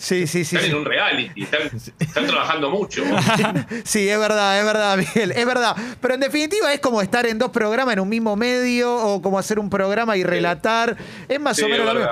Sí, 0.00 0.28
sí, 0.28 0.44
sí. 0.44 0.54
están 0.54 0.62
sí. 0.70 0.70
en 0.70 0.76
un 0.76 0.84
reality, 0.84 1.42
están, 1.42 1.60
están 1.98 2.26
trabajando 2.26 2.70
mucho. 2.70 3.02
Sí, 3.84 4.08
es 4.08 4.18
verdad, 4.18 4.58
es 4.58 4.64
verdad, 4.64 4.96
Miguel, 4.96 5.32
es 5.32 5.44
verdad. 5.44 5.74
Pero 6.00 6.14
en 6.14 6.20
definitiva 6.20 6.72
es 6.72 6.78
como 6.80 7.02
estar 7.02 7.26
en 7.26 7.36
dos 7.38 7.50
programas 7.50 7.94
en 7.94 8.00
un 8.00 8.08
mismo 8.08 8.36
medio 8.36 8.94
o 8.94 9.20
como 9.20 9.38
hacer 9.38 9.58
un 9.58 9.68
programa 9.68 10.16
y 10.16 10.22
relatar. 10.22 10.96
Es 11.28 11.40
más 11.40 11.56
Sí, 11.56 11.64
o 11.64 11.68
menos 11.68 11.86
lo 11.86 11.94
mismo. 11.94 12.10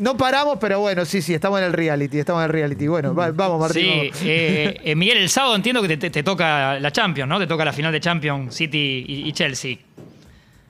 No 0.00 0.16
paramos, 0.16 0.58
pero 0.60 0.80
bueno, 0.80 1.04
sí, 1.04 1.22
sí, 1.22 1.32
estamos 1.32 1.60
en 1.60 1.66
el 1.66 1.72
reality, 1.72 2.18
estamos 2.18 2.40
en 2.40 2.46
el 2.46 2.52
reality. 2.52 2.86
Bueno, 2.88 3.14
va- 3.14 3.30
vamos, 3.30 3.60
Martín. 3.60 3.84
sí, 3.84 3.98
vamos. 4.08 4.18
eh, 4.24 4.80
eh, 4.84 4.94
Miguel, 4.96 5.18
el 5.18 5.28
sábado 5.30 5.54
entiendo 5.54 5.80
que 5.82 5.88
te, 5.88 5.96
te- 5.96 6.10
te 6.10 6.22
toca 6.24 6.78
la 6.80 6.90
Champions, 6.90 7.28
¿no? 7.28 7.38
Te 7.38 7.46
toca 7.46 7.64
la 7.64 7.72
final 7.72 7.92
de 7.92 8.00
Champions 8.00 8.54
City 8.54 9.04
y, 9.06 9.28
y 9.28 9.32
Chelsea. 9.32 9.76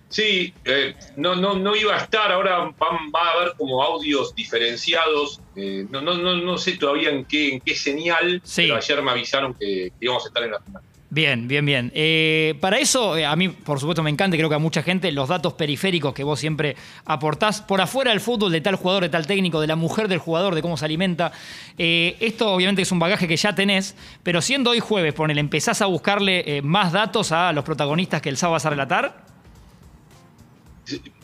Sí, 0.08 0.55
eh, 0.64 0.94
no, 1.16 1.37
no, 1.37 1.55
no 1.58 1.76
iba 1.76 1.94
a 1.94 1.99
estar, 1.99 2.32
ahora 2.32 2.58
van- 2.79 3.10
va 3.15 3.29
a 3.29 3.32
haber 3.32 3.53
como 3.58 3.82
audios 3.82 4.34
diferenciados, 4.34 5.41
eh, 5.55 5.86
no, 5.91 6.00
no, 6.00 6.15
no, 6.15 6.34
no 6.36 6.56
sé 6.58 6.79
todavía 6.79 7.10
en 7.10 7.24
qué, 7.27 7.55
en 7.55 7.60
qué 7.60 7.74
señal, 7.74 8.41
Sí. 8.44 8.62
pero 8.62 8.77
ayer 8.77 9.03
me 9.03 9.10
avisaron 9.10 9.53
que, 9.55 9.91
que 9.98 10.05
íbamos 10.06 10.24
a 10.24 10.29
estar 10.29 10.43
en 10.43 10.53
la 10.53 10.60
final. 10.60 10.82
Bien, 11.10 11.48
bien, 11.48 11.65
bien. 11.65 11.91
Eh, 11.94 12.55
para 12.60 12.79
eso, 12.79 13.17
eh, 13.17 13.24
a 13.24 13.34
mí, 13.34 13.48
por 13.48 13.81
supuesto, 13.81 14.03
me 14.03 14.10
encanta 14.10 14.36
creo 14.36 14.50
que 14.50 14.55
a 14.55 14.58
mucha 14.58 14.82
gente, 14.82 15.10
los 15.12 15.29
datos 15.29 15.55
periféricos 15.55 16.12
que 16.12 16.22
vos 16.22 16.38
siempre 16.38 16.77
aportás 17.06 17.62
por 17.62 17.81
afuera 17.81 18.10
del 18.10 18.20
fútbol, 18.20 18.53
de 18.53 18.60
tal 18.60 18.77
jugador, 18.77 19.05
de 19.05 19.08
tal 19.08 19.27
técnico, 19.27 19.58
de 19.60 19.67
la 19.69 19.77
mujer 19.77 20.08
del 20.08 20.19
jugador, 20.19 20.55
de 20.55 20.60
cómo 20.60 20.77
se 20.77 20.84
alimenta. 20.84 21.32
Eh, 21.79 22.17
esto, 22.20 22.53
obviamente, 22.53 22.82
es 22.82 22.93
un 22.93 22.98
bagaje 22.98 23.27
que 23.27 23.36
ya 23.38 23.55
tenés, 23.55 23.96
pero 24.22 24.43
siendo 24.43 24.70
hoy 24.70 24.81
jueves, 24.81 25.15
ponele, 25.15 25.41
empezás 25.41 25.81
a 25.81 25.86
buscarle 25.86 26.60
más 26.62 26.93
datos 26.93 27.32
a 27.32 27.53
los 27.55 27.65
protagonistas 27.65 28.20
que 28.20 28.29
el 28.29 28.36
sábado 28.36 28.55
vas 28.55 28.67
a 28.67 28.70
relatar. 28.70 29.28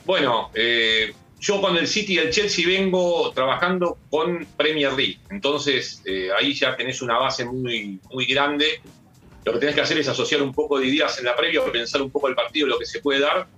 Bueno, 0.04 0.50
eh, 0.54 1.12
yo 1.38 1.60
con 1.60 1.76
el 1.76 1.86
City 1.86 2.14
y 2.14 2.18
el 2.18 2.30
Chelsea 2.30 2.66
vengo 2.66 3.32
trabajando 3.32 3.98
con 4.08 4.46
Premier 4.56 4.92
League, 4.92 5.20
entonces 5.30 6.02
eh, 6.04 6.30
ahí 6.38 6.54
ya 6.54 6.76
tenés 6.76 7.02
una 7.02 7.18
base 7.18 7.44
muy, 7.44 8.00
muy 8.10 8.26
grande. 8.26 8.66
Lo 9.44 9.52
que 9.54 9.58
tenés 9.60 9.74
que 9.74 9.80
hacer 9.82 9.98
es 9.98 10.08
asociar 10.08 10.42
un 10.42 10.54
poco 10.54 10.78
de 10.78 10.86
ideas 10.86 11.18
en 11.18 11.26
la 11.26 11.36
previa, 11.36 11.62
pensar 11.70 12.02
un 12.02 12.10
poco 12.10 12.28
el 12.28 12.34
partido, 12.34 12.66
lo 12.66 12.78
que 12.78 12.86
se 12.86 13.00
puede 13.00 13.20
dar, 13.20 13.48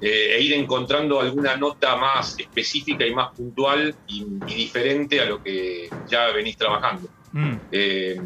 eh, 0.00 0.36
e 0.36 0.42
ir 0.42 0.52
encontrando 0.54 1.20
alguna 1.20 1.56
nota 1.56 1.96
más 1.96 2.34
específica 2.38 3.06
y 3.06 3.14
más 3.14 3.30
puntual 3.36 3.96
y, 4.06 4.42
y 4.46 4.54
diferente 4.56 5.20
a 5.20 5.26
lo 5.26 5.40
que 5.40 5.94
ya 6.06 6.30
venís 6.32 6.56
trabajando. 6.56 7.08
Mm, 7.32 7.56
Eh, 7.70 8.20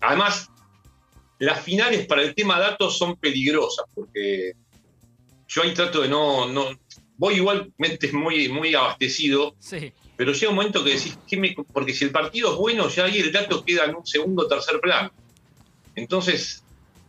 además, 0.00 0.50
las 1.38 1.62
finales 1.62 2.06
para 2.06 2.22
el 2.22 2.34
tema 2.34 2.58
datos 2.58 2.96
son 2.98 3.16
peligrosas 3.16 3.86
porque 3.94 4.52
yo 5.54 5.62
ahí 5.62 5.74
trato 5.74 6.02
de 6.02 6.08
no. 6.08 6.46
no 6.48 6.68
voy 7.18 7.34
igualmente 7.34 8.10
muy, 8.12 8.48
muy 8.48 8.74
abastecido, 8.74 9.54
sí. 9.60 9.92
pero 10.16 10.32
llega 10.32 10.48
un 10.50 10.56
momento 10.56 10.82
que 10.82 10.90
decís, 10.94 11.16
¿qué 11.28 11.36
me- 11.36 11.54
porque 11.72 11.94
si 11.94 12.04
el 12.04 12.10
partido 12.10 12.52
es 12.52 12.56
bueno, 12.58 12.88
ya 12.88 13.04
ahí 13.04 13.18
el 13.18 13.30
dato 13.30 13.64
queda 13.64 13.84
en 13.84 13.94
un 13.94 14.04
segundo 14.06 14.44
o 14.44 14.48
tercer 14.48 14.80
plano. 14.80 15.12
Entonces, 15.94 16.64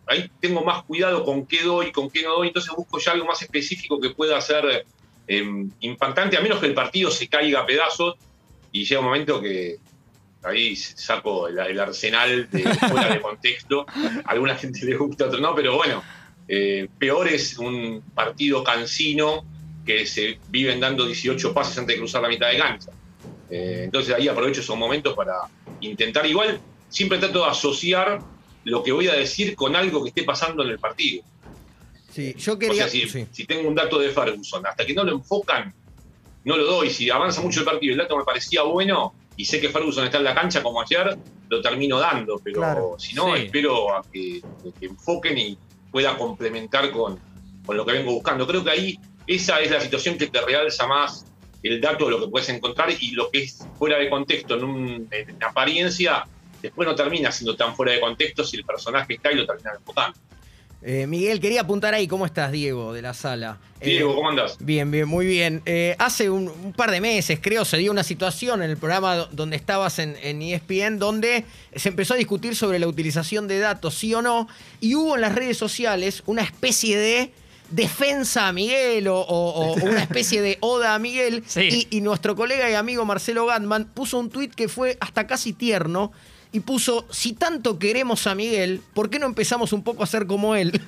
ahí 0.08 0.30
tengo 0.40 0.64
más 0.64 0.84
cuidado 0.84 1.24
con 1.24 1.46
qué 1.48 1.64
doy, 1.64 1.92
con 1.92 2.10
qué 2.10 2.24
no 2.24 2.36
doy, 2.36 2.48
entonces 2.50 2.72
busco 2.76 3.00
ya 3.00 3.14
algo 3.14 3.26
más 3.26 3.42
específico 3.42 4.00
que 4.00 4.10
pueda 4.12 4.40
ser 4.42 4.86
eh, 5.28 5.66
impactante, 5.80 6.38
a 6.38 6.42
menos 6.42 6.60
que 6.60 6.66
el 6.68 6.74
partido 6.74 7.10
se 7.10 7.28
caiga 7.28 7.62
a 7.62 7.66
pedazos 7.66 8.16
y 8.72 8.84
llega 8.86 9.00
un 9.00 9.06
momento 9.06 9.42
que 9.42 9.78
ahí 10.44 10.76
saco 10.76 11.48
el, 11.48 11.58
el 11.58 11.80
arsenal 11.80 12.50
de 12.52 12.64
fuera 12.64 13.14
de 13.14 13.22
contexto. 13.22 13.86
A 13.88 14.22
alguna 14.32 14.56
gente 14.56 14.86
le 14.86 14.96
gusta, 14.98 15.24
a 15.24 15.28
otro 15.28 15.40
no, 15.40 15.56
pero 15.56 15.78
bueno, 15.78 16.04
Eh, 16.48 16.88
peor 17.00 17.28
es 17.28 17.58
un 17.58 18.02
partido 18.14 18.64
cansino 18.64 19.46
que 19.86 20.06
se 20.06 20.40
viven 20.50 20.80
dando 20.80 21.06
18 21.06 21.54
pases 21.54 21.78
antes 21.78 21.96
de 21.96 22.00
cruzar 22.00 22.22
la 22.22 22.30
mitad 22.30 22.50
de 22.50 22.58
cancha. 22.58 22.92
Eh, 23.50 23.82
entonces 23.86 24.14
ahí 24.16 24.28
aprovecho 24.28 24.62
esos 24.62 24.78
momentos 24.78 25.14
para 25.16 25.34
intentar 25.82 26.26
igual, 26.26 26.60
siempre 26.90 27.18
trato 27.18 27.44
de 27.44 27.50
asociar 27.52 28.20
lo 28.64 28.82
que 28.84 28.92
voy 28.92 29.08
a 29.10 29.14
decir 29.14 29.56
con 29.56 29.76
algo 29.76 30.02
que 30.04 30.10
esté 30.10 30.24
pasando 30.24 30.64
en 30.64 30.70
el 30.70 30.80
partido. 30.80 31.24
Sí, 32.12 32.34
yo 32.38 32.58
quería. 32.60 32.74
O 32.74 32.76
sea, 32.76 32.90
si, 32.90 33.08
sí. 33.10 33.26
si 33.32 33.46
tengo 33.46 33.68
un 33.68 33.76
dato 33.76 33.98
de 34.00 34.10
Ferguson, 34.10 34.66
hasta 34.66 34.86
que 34.86 34.94
no 34.94 35.04
lo 35.04 35.14
enfocan, 35.14 35.74
no 36.46 36.58
lo 36.58 36.64
doy. 36.66 36.90
Si 36.90 37.10
avanza 37.10 37.42
mucho 37.42 37.60
el 37.62 37.66
partido 37.66 37.90
y 37.92 37.94
el 37.94 37.98
dato 38.00 38.16
me 38.18 38.24
parecía 38.24 38.62
bueno 38.64 39.14
y 39.36 39.46
sé 39.46 39.60
que 39.60 39.70
Ferguson 39.70 40.06
está 40.06 40.18
en 40.20 40.26
la 40.26 40.36
cancha 40.36 40.62
como 40.62 40.80
ayer, 40.82 41.18
lo 41.50 41.62
termino 41.62 42.00
dando. 42.00 42.40
Pero 42.44 42.60
Claro. 42.60 42.96
si 43.00 43.14
no, 43.16 43.36
Sí. 43.36 43.44
espero 43.46 43.96
a 43.96 44.04
que, 44.12 44.42
que 44.80 44.86
enfoquen 44.86 45.38
y 45.38 45.58
pueda 45.94 46.18
complementar 46.18 46.92
con, 46.92 47.18
con 47.66 47.78
lo 47.78 47.86
que 47.86 47.94
vengo 47.94 48.12
buscando. 48.12 48.46
Creo 48.48 48.64
que 48.64 48.72
ahí 48.72 49.00
esa 49.28 49.62
es 49.62 49.72
la 49.72 49.80
situación 49.80 50.18
que 50.18 50.28
te 50.28 50.42
realza 50.42 50.88
más 50.88 51.26
el 51.62 51.80
dato 51.80 52.06
de 52.06 52.12
lo 52.12 52.20
que 52.20 52.28
puedes 52.28 52.50
encontrar 52.50 52.90
y 53.00 53.12
lo 53.12 53.30
que 53.32 53.44
es 53.44 53.66
fuera 53.78 53.98
de 54.00 54.10
contexto 54.10 54.56
en, 54.56 54.64
un- 54.66 55.08
en 55.12 55.42
apariencia, 55.44 56.26
después 56.62 56.86
no 56.88 56.96
termina 56.96 57.32
siendo 57.32 57.56
tan 57.56 57.74
fuera 57.76 57.94
de 57.94 58.02
contexto 58.02 58.44
si 58.44 58.58
el 58.58 58.66
personaje 58.66 59.14
está 59.14 59.32
y 59.32 59.36
lo 59.36 59.46
termina 59.46 59.72
enfocando. 59.78 60.20
Eh, 60.86 61.08
Miguel, 61.08 61.40
quería 61.40 61.62
apuntar 61.62 61.94
ahí. 61.94 62.08
¿Cómo 62.08 62.26
estás, 62.26 62.52
Diego, 62.52 62.92
de 62.92 63.02
la 63.02 63.14
sala? 63.14 63.58
Eh, 63.80 63.90
Diego, 63.92 64.14
¿cómo 64.16 64.30
andás? 64.30 64.58
Bien, 64.60 64.92
bien, 64.92 65.08
muy 65.08 65.26
bien. 65.26 65.62
Eh, 65.66 65.96
hace 65.98 66.30
un, 66.30 66.50
un 66.50 66.74
par 66.74 66.92
de 66.92 67.00
meses, 67.00 67.40
creo, 67.42 67.64
se 67.64 67.78
dio 67.78 67.90
una 67.92 68.04
situación 68.04 68.62
en 68.64 68.70
el 68.70 68.76
programa 68.78 69.16
do- 69.16 69.30
donde 69.32 69.56
estabas 69.56 70.00
en, 70.00 70.18
en 70.22 70.42
E 70.42 70.56
ESPN, 70.56 71.00
donde 71.00 71.46
se 71.74 71.88
empezó 71.90 72.16
a 72.16 72.18
discutir 72.18 72.56
sobre 72.58 72.80
la 72.80 72.88
utilización 72.88 73.48
de 73.48 73.60
datos, 73.60 73.96
sí 73.96 74.14
o 74.14 74.22
no, 74.22 74.50
y 74.82 74.96
hubo 74.96 75.16
en 75.16 75.22
las 75.22 75.34
redes 75.34 75.58
sociales 75.58 76.22
una 76.26 76.42
especie 76.42 76.98
de 76.98 77.32
defensa 77.72 78.48
a 78.50 78.54
Miguel 78.54 79.08
o, 79.08 79.20
o- 79.22 79.72
o 79.72 79.74
una 79.86 80.02
especie 80.04 80.42
de 80.42 80.58
oda 80.60 80.96
a 80.96 81.00
Miguel. 81.00 81.44
Sí. 81.48 81.88
Y, 81.92 81.98
y 81.98 82.02
nuestro 82.02 82.36
colega 82.36 82.70
y 82.70 82.74
amigo 82.74 83.06
Marcelo 83.06 83.46
Gatman 83.46 83.86
puso 83.94 84.20
un 84.20 84.30
tuit 84.30 84.54
que 84.54 84.68
fue 84.68 84.98
hasta 85.00 85.28
casi 85.28 85.54
tierno. 85.54 86.12
Y 86.54 86.60
puso, 86.60 87.08
si 87.10 87.34
tanto 87.34 87.80
queremos 87.80 88.28
a 88.28 88.36
Miguel, 88.36 88.80
¿por 88.94 89.10
qué 89.10 89.18
no 89.18 89.26
empezamos 89.26 89.74
un 89.74 89.84
poco 89.84 90.04
a 90.04 90.06
ser 90.06 90.28
como 90.28 90.56
él? 90.56 90.80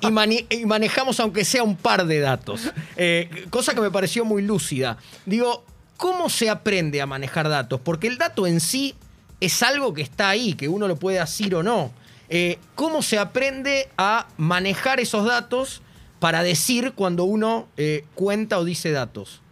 y, 0.50 0.64
manejamos 0.64 1.20
aunque 1.20 1.44
sea 1.44 1.62
un 1.62 1.76
par 1.76 2.06
de 2.06 2.18
datos. 2.18 2.72
Eh, 2.96 3.46
cosa 3.50 3.74
que 3.74 3.82
me 3.82 3.90
pareció 3.90 4.24
muy 4.24 4.40
lúcida. 4.40 4.96
Digo, 5.26 5.66
¿cómo 5.98 6.30
se 6.30 6.48
aprende 6.48 7.02
a 7.02 7.06
manejar 7.06 7.50
datos? 7.50 7.78
Porque 7.84 8.08
el 8.08 8.16
dato 8.16 8.46
en 8.46 8.58
sí 8.60 8.94
es 9.40 9.62
algo 9.62 9.92
que 9.92 10.00
está 10.00 10.30
ahí, 10.30 10.54
que 10.54 10.68
uno 10.68 10.88
lo 10.88 10.96
puede 10.96 11.20
decir 11.20 11.54
o 11.54 11.62
no. 11.62 11.92
Eh, 12.30 12.58
¿Cómo 12.74 13.02
se 13.02 13.18
aprende 13.18 13.90
a 13.98 14.28
manejar 14.38 14.98
esos 14.98 15.26
datos 15.26 15.82
para 16.20 16.42
decir 16.42 16.92
cuando 16.94 17.24
uno 17.24 17.68
eh, 17.76 18.06
cuenta 18.14 18.58
o 18.58 18.64
dice 18.64 18.92
datos? 18.92 19.42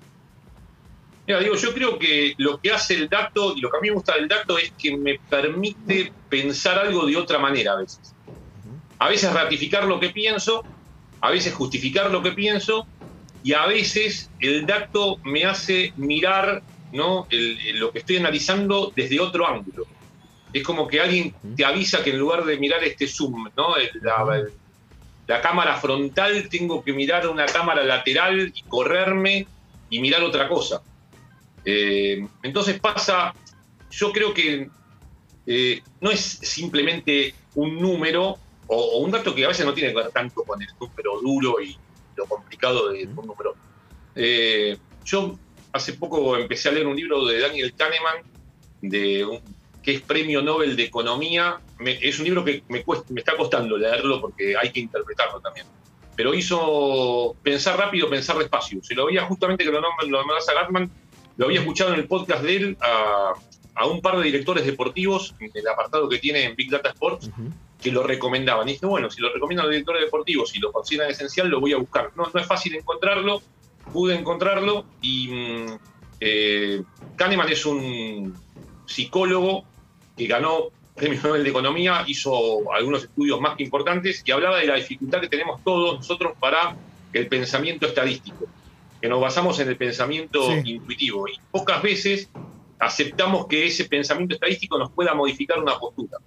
Mira, 1.27 1.41
digo, 1.41 1.55
yo 1.55 1.73
creo 1.75 1.99
que 1.99 2.35
lo 2.39 2.59
que 2.59 2.73
hace 2.73 2.95
el 2.95 3.09
dato 3.09 3.55
y 3.57 3.61
lo 3.61 3.71
que 3.71 3.77
a 3.79 3.81
mí 3.81 3.89
me 3.89 3.95
gusta 3.95 4.15
del 4.17 4.29
dato 4.29 4.59
es 4.59 4.73
que 4.77 4.97
me 4.99 5.21
permite 5.29 6.15
pensar 6.29 6.79
algo 6.79 7.07
de 7.07 7.17
otra 7.17 7.39
manera 7.39 7.73
a 7.73 7.77
veces. 7.77 8.17
A 8.99 9.09
veces 9.09 9.33
ratificar 9.33 9.85
lo 9.87 10.01
que 10.01 10.11
pienso, 10.11 10.67
a 11.21 11.31
veces 11.31 11.55
justificar 11.55 12.11
lo 12.11 12.23
que 12.23 12.33
pienso 12.33 12.89
y 13.43 13.53
a 13.55 13.67
veces 13.67 14.33
el 14.39 14.67
dato 14.67 15.21
me 15.25 15.45
hace 15.45 15.93
mirar 15.97 16.65
¿no? 16.93 17.27
El- 17.31 17.59
el- 17.69 17.79
lo 17.79 17.93
que 17.93 18.01
estoy 18.01 18.17
analizando 18.17 18.93
desde 18.97 19.21
otro 19.21 19.47
ángulo. 19.47 19.87
Es 20.53 20.65
como 20.65 20.89
que 20.89 21.01
alguien 21.01 21.37
te 21.55 21.65
avisa 21.65 22.03
que 22.03 22.11
en 22.11 22.19
lugar 22.19 22.45
de 22.45 22.59
mirar 22.59 22.83
este 22.85 23.07
zoom, 23.09 23.49
¿no? 23.57 23.77
El- 23.77 23.91
la, 24.03 24.37
el- 24.37 24.55
la 25.27 25.41
cámara 25.41 25.77
frontal, 25.77 26.49
tengo 26.51 26.83
que 26.85 26.93
mirar 26.93 27.29
una 27.29 27.47
cámara 27.47 27.85
lateral 27.85 28.51
y 28.55 28.63
correrme 28.67 29.51
y 29.89 30.01
mirar 30.01 30.23
otra 30.25 30.49
cosa. 30.49 30.83
Eh, 31.65 32.27
entonces 32.43 32.81
pasa, 32.81 33.35
yo 33.91 34.13
creo 34.13 34.33
que 34.35 34.71
eh, 35.47 35.83
no 36.01 36.11
es 36.11 36.21
simplemente 36.43 37.35
un 37.55 37.79
número 37.81 38.41
o, 38.67 38.77
o 38.77 38.99
un 38.99 39.11
dato 39.11 39.35
que 39.35 39.45
a 39.45 39.49
veces 39.49 39.67
no 39.67 39.75
tiene 39.75 39.91
que 39.91 39.97
ver 39.97 40.11
tanto 40.13 40.45
con 40.45 40.61
el 40.63 40.69
número 40.79 41.21
duro 41.21 41.61
y 41.63 41.77
lo 42.17 42.27
complicado 42.27 42.91
de 42.91 43.05
un 43.07 43.15
número. 43.15 43.59
Eh, 44.15 44.79
yo 45.05 45.39
hace 45.73 45.95
poco 45.95 46.37
empecé 46.37 46.69
a 46.69 46.73
leer 46.73 46.87
un 46.87 46.97
libro 46.97 47.25
de 47.27 47.41
Daniel 47.41 47.75
Kahneman, 47.75 48.25
de 48.81 49.25
un- 49.25 49.57
que 49.83 49.93
es 49.95 50.03
Premio 50.03 50.43
Nobel 50.43 50.77
de 50.77 50.85
Economía. 50.85 51.63
Me- 51.79 51.99
es 52.01 52.19
un 52.19 52.27
libro 52.27 52.45
que 52.45 52.65
me, 52.69 52.85
cuesta- 52.85 53.07
me 53.09 53.21
está 53.21 53.37
costando 53.37 53.77
leerlo 53.79 54.21
porque 54.21 54.55
hay 54.57 54.71
que 54.73 54.81
interpretarlo 54.81 55.41
también. 55.41 55.67
Pero 56.15 56.35
hizo 56.35 57.37
pensar 57.43 57.79
rápido, 57.79 58.11
pensar 58.11 58.37
despacio. 58.39 58.81
Se 58.83 58.95
lo 58.95 59.07
veía 59.07 59.25
justamente 59.25 59.65
que 59.65 59.71
lo 59.71 59.81
nombra- 59.81 60.07
lo 60.07 60.21
a 60.21 60.55
Gatman, 60.55 60.93
lo 61.41 61.47
había 61.47 61.61
escuchado 61.61 61.95
en 61.95 62.01
el 62.01 62.07
podcast 62.07 62.43
de 62.43 62.55
él 62.55 62.77
a, 62.83 63.33
a 63.75 63.87
un 63.87 64.03
par 64.03 64.19
de 64.19 64.25
directores 64.25 64.67
deportivos, 64.67 65.35
en 65.41 65.51
el 65.55 65.67
apartado 65.69 66.07
que 66.07 66.19
tiene 66.19 66.45
en 66.45 66.55
Big 66.55 66.71
Data 66.71 66.91
Sports, 66.91 67.31
que 67.81 67.91
lo 67.91 68.03
recomendaban. 68.03 68.69
Y 68.69 68.73
dije, 68.73 68.85
bueno, 68.85 69.09
si 69.09 69.23
lo 69.23 69.33
recomiendan 69.33 69.65
los 69.65 69.73
directores 69.73 70.03
deportivos 70.03 70.55
y 70.55 70.59
lo 70.59 70.71
consideran 70.71 71.11
esencial, 71.11 71.49
lo 71.49 71.59
voy 71.59 71.73
a 71.73 71.79
buscar. 71.79 72.11
No, 72.15 72.31
no 72.35 72.39
es 72.39 72.47
fácil 72.47 72.75
encontrarlo, 72.75 73.41
pude 73.91 74.17
encontrarlo 74.17 74.85
y 75.01 75.29
mm, 75.29 75.79
eh, 76.21 76.83
Kahneman 77.17 77.49
es 77.49 77.65
un 77.65 78.37
psicólogo 78.85 79.65
que 80.19 80.27
ganó 80.27 80.65
Premio 80.95 81.23
Nobel 81.23 81.43
de 81.43 81.49
Economía, 81.49 82.05
hizo 82.07 82.71
algunos 82.71 83.05
estudios 83.05 83.41
más 83.41 83.57
que 83.57 83.63
importantes 83.63 84.23
y 84.27 84.31
hablaba 84.31 84.59
de 84.59 84.67
la 84.67 84.75
dificultad 84.75 85.23
que 85.23 85.29
tenemos 85.29 85.65
todos 85.65 85.97
nosotros 85.97 86.35
para 86.39 86.77
el 87.15 87.29
pensamiento 87.29 87.87
estadístico, 87.87 88.45
que 89.01 89.09
nos 89.09 89.21
basamos 89.21 89.59
en 89.61 89.69
el 89.69 89.77
pensamiento 89.77 90.47
Sí. 90.47 90.71
intuitivo 90.73 91.27
y 91.29 91.33
pocas 91.51 91.83
veces 91.83 92.29
aceptamos 92.79 93.47
que 93.47 93.67
ese 93.67 93.85
pensamiento 93.87 94.35
estadístico 94.35 94.79
nos 94.79 94.91
pueda 94.93 95.15
modificar 95.15 95.59
una 95.59 95.79
postura. 95.79 96.19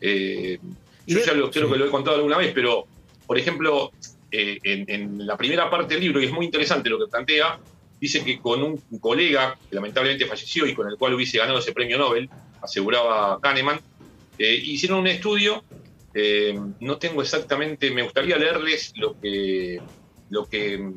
Eh, 0.00 0.58
yo 1.06 1.18
ya 1.24 1.34
lo, 1.34 1.50
creo 1.50 1.66
sí. 1.66 1.72
que 1.72 1.78
lo 1.78 1.86
he 1.86 1.90
contado 1.90 2.16
alguna 2.16 2.38
vez, 2.38 2.52
pero, 2.54 2.86
por 3.26 3.38
ejemplo, 3.38 3.90
eh, 4.30 4.58
en, 4.62 4.84
en 4.88 5.26
la 5.26 5.36
primera 5.36 5.68
parte 5.68 5.94
del 5.94 6.04
libro, 6.04 6.20
y 6.20 6.26
es 6.26 6.32
muy 6.32 6.46
interesante 6.46 6.88
lo 6.88 6.98
que 6.98 7.06
plantea, 7.06 7.58
dice 8.00 8.24
que 8.24 8.38
con 8.38 8.62
un 8.62 8.78
colega 8.98 9.58
que 9.68 9.74
lamentablemente 9.76 10.24
falleció 10.26 10.66
y 10.66 10.74
con 10.74 10.88
el 10.88 10.96
cual 10.96 11.14
hubiese 11.14 11.36
ganado 11.38 11.58
ese 11.58 11.72
premio 11.72 11.98
Nobel, 11.98 12.30
aseguraba 12.62 13.38
Kahneman, 13.40 13.78
eh, 14.38 14.54
hicieron 14.54 15.00
un 15.00 15.06
estudio, 15.06 15.62
no 16.80 16.96
tengo 16.98 17.20
exactamente, 17.22 17.90
me 17.90 18.02
gustaría 18.02 18.36
leerles 18.38 18.92
lo 18.96 19.20
que, 19.20 19.80
lo 20.30 20.46
que 20.46 20.92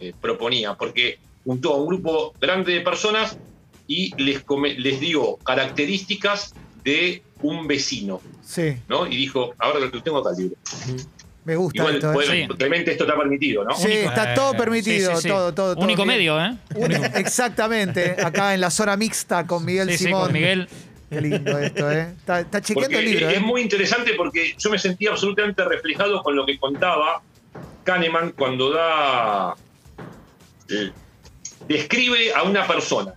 eh, 0.00 0.12
proponía, 0.20 0.74
porque 0.74 1.18
juntó 1.44 1.74
a 1.74 1.76
un 1.76 1.86
grupo 1.88 2.34
grande 2.40 2.72
de 2.72 2.80
personas 2.80 3.36
y 3.86 4.14
les, 4.22 4.40
come- 4.42 4.74
les 4.74 5.00
dio 5.00 5.36
características 5.38 6.54
de 6.84 7.22
un 7.42 7.66
vecino, 7.66 8.20
Sí, 8.44 8.76
¿no? 8.88 9.06
Y 9.06 9.16
dijo, 9.16 9.54
ahora 9.58 9.80
lo 9.80 10.02
tengo 10.02 10.18
acá 10.18 10.30
el 10.36 10.42
libro. 10.44 10.56
me 11.44 11.56
gusta 11.56 11.78
Igual, 11.82 11.94
esto. 11.96 12.10
¿eh? 12.10 12.14
bueno, 12.14 12.32
Sí. 12.32 12.58
Clemente, 12.58 12.90
esto 12.92 13.04
está 13.04 13.16
permitido, 13.16 13.64
¿no? 13.64 13.74
Sí, 13.76 13.90
está 13.92 14.34
todo 14.34 14.52
permitido, 14.54 15.10
Sí, 15.12 15.16
sí, 15.16 15.22
sí. 15.22 15.28
todo, 15.28 15.54
todo, 15.54 15.74
todo 15.74 15.84
Único 15.84 16.04
medio, 16.04 16.38
¿eh? 16.40 16.56
Exactamente, 17.14 18.16
acá 18.22 18.54
en 18.54 18.60
la 18.60 18.70
zona 18.70 18.96
mixta 18.96 19.46
con 19.46 19.64
Miguel 19.64 19.90
Sí, 19.92 19.98
sí, 19.98 20.04
Simón. 20.04 20.24
con 20.24 20.32
Miguel. 20.32 20.68
Qué 21.08 21.20
lindo 21.20 21.58
esto, 21.58 21.90
¿eh? 21.90 22.14
Está, 22.18 22.40
está 22.40 22.60
chequeando 22.60 22.90
Porque 22.94 22.98
el 22.98 23.10
libro, 23.12 23.28
es 23.30 23.36
¿eh? 23.38 23.40
muy 23.40 23.62
interesante 23.62 24.12
porque 24.16 24.54
yo 24.56 24.70
me 24.70 24.78
sentía 24.78 25.10
absolutamente 25.10 25.64
reflejado 25.64 26.22
con 26.22 26.36
lo 26.36 26.46
que 26.46 26.56
contaba 26.58 27.20
Kahneman 27.84 28.32
cuando 28.32 28.70
da. 28.70 29.54
Describe 31.68 32.34
a 32.34 32.42
una 32.42 32.66
persona. 32.66 33.14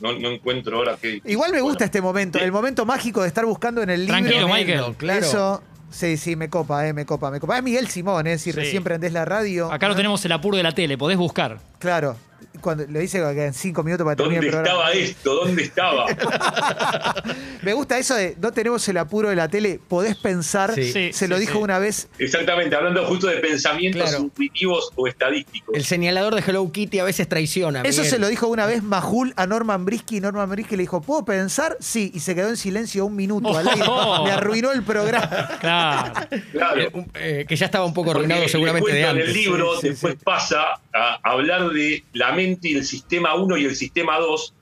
No, 0.00 0.12
no 0.18 0.28
encuentro 0.30 0.76
ahora 0.76 0.96
qué. 1.00 1.20
Igual 1.24 1.50
me 1.52 1.60
gusta 1.60 1.78
Bueno, 1.78 1.84
este 1.86 2.00
momento, 2.00 2.38
Sí. 2.38 2.44
el 2.44 2.52
momento 2.52 2.86
mágico 2.86 3.22
de 3.22 3.28
estar 3.28 3.44
buscando 3.44 3.82
en 3.82 3.90
el 3.90 4.00
libro. 4.06 4.14
Tranquilo, 4.20 4.48
Michael. 4.48 4.94
Claro. 4.96 5.26
Eso, 5.26 5.62
sí, 5.90 6.16
sí, 6.16 6.36
me 6.36 6.48
copa, 6.48 6.86
eh, 6.86 6.92
me 6.92 7.04
copa, 7.04 7.30
me 7.32 7.40
copa. 7.40 7.56
Es 7.58 7.64
Miguel 7.64 7.88
Simón, 7.88 8.26
¿eh? 8.28 8.38
Si 8.38 8.52
Sí. 8.52 8.56
recién 8.56 8.84
prendés 8.84 9.12
la 9.12 9.24
radio. 9.24 9.72
Acá 9.72 9.88
no 9.88 9.96
tenemos 9.96 10.24
el 10.24 10.30
apuro 10.32 10.56
de 10.56 10.62
la 10.62 10.72
tele, 10.72 10.96
podés 10.96 11.16
buscar. 11.18 11.58
Claro. 11.80 12.16
Cuando 12.60 12.86
le 12.86 13.00
dice 13.00 13.18
que 13.34 13.44
en 13.46 13.54
cinco 13.54 13.82
minutos 13.84 14.04
para 14.04 14.16
terminar 14.16 14.42
¿Dónde 14.42 14.48
el 14.58 14.64
programa. 14.64 14.90
estaba 14.90 15.04
esto? 15.04 15.34
¿Dónde 15.34 15.62
estaba? 15.62 16.06
Me 17.62 17.72
gusta 17.72 17.98
eso 17.98 18.14
de 18.14 18.36
no 18.40 18.52
tenemos 18.52 18.86
el 18.88 18.96
apuro 18.98 19.28
de 19.28 19.36
la 19.36 19.48
tele, 19.48 19.80
podés 19.88 20.16
pensar. 20.16 20.74
Sí. 20.74 20.92
Se 20.92 21.12
sí, 21.12 21.26
lo 21.28 21.38
dijo 21.38 21.54
sí. 21.54 21.58
una 21.58 21.78
vez. 21.78 22.08
Exactamente, 22.18 22.74
hablando 22.74 23.04
justo 23.06 23.26
de 23.26 23.36
pensamientos 23.38 24.02
Claro. 24.02 24.24
intuitivos 24.24 24.90
o 24.96 25.06
estadísticos. 25.06 25.74
El 25.74 25.84
señalador 25.84 26.34
de 26.34 26.42
Hello 26.46 26.70
Kitty 26.70 26.98
a 26.98 27.04
veces 27.04 27.28
traiciona. 27.28 27.82
Eso 27.82 28.00
Miguel. 28.02 28.10
se 28.10 28.18
lo 28.18 28.28
dijo 28.28 28.46
una 28.48 28.66
vez 28.66 28.82
Majul 28.82 29.32
a 29.36 29.46
Norman 29.46 29.84
Brisky 29.84 30.16
y 30.18 30.20
Norman 30.20 30.48
Brisky 30.50 30.76
le 30.76 30.82
dijo, 30.82 31.00
¿puedo 31.00 31.24
pensar? 31.24 31.76
Sí, 31.80 32.10
y 32.14 32.20
se 32.20 32.34
quedó 32.34 32.48
en 32.48 32.56
silencio 32.56 33.06
un 33.06 33.16
minuto 33.16 33.56
al 33.56 33.68
aire. 33.68 33.84
Oh. 33.90 34.24
Le 34.26 34.32
arruinó 34.32 34.70
el 34.72 34.82
programa. 34.82 35.48
Claro. 35.60 36.12
Claro. 36.52 36.80
Eh, 36.80 36.90
eh, 37.14 37.44
que 37.48 37.56
ya 37.56 37.66
estaba 37.66 37.84
un 37.84 37.94
poco 37.94 38.10
arruinado 38.10 38.46
seguramente 38.48 38.92
de 38.92 39.04
antes. 39.04 39.24
En 39.24 39.30
el 39.30 39.34
libro 39.36 39.74
Sí, 39.76 39.80
sí, 39.82 39.88
después 39.90 40.14
sí. 40.14 40.20
pasa 40.24 40.64
a 40.94 41.18
hablar 41.22 41.68
de 41.70 42.04
la 42.12 42.32
mente 42.32 42.68
y 42.70 42.76
el 42.76 42.84
sistema 42.84 43.34
1 43.34 43.56
y 43.58 43.64
el 43.66 43.76
sistema 43.76 44.18
2 44.18 44.54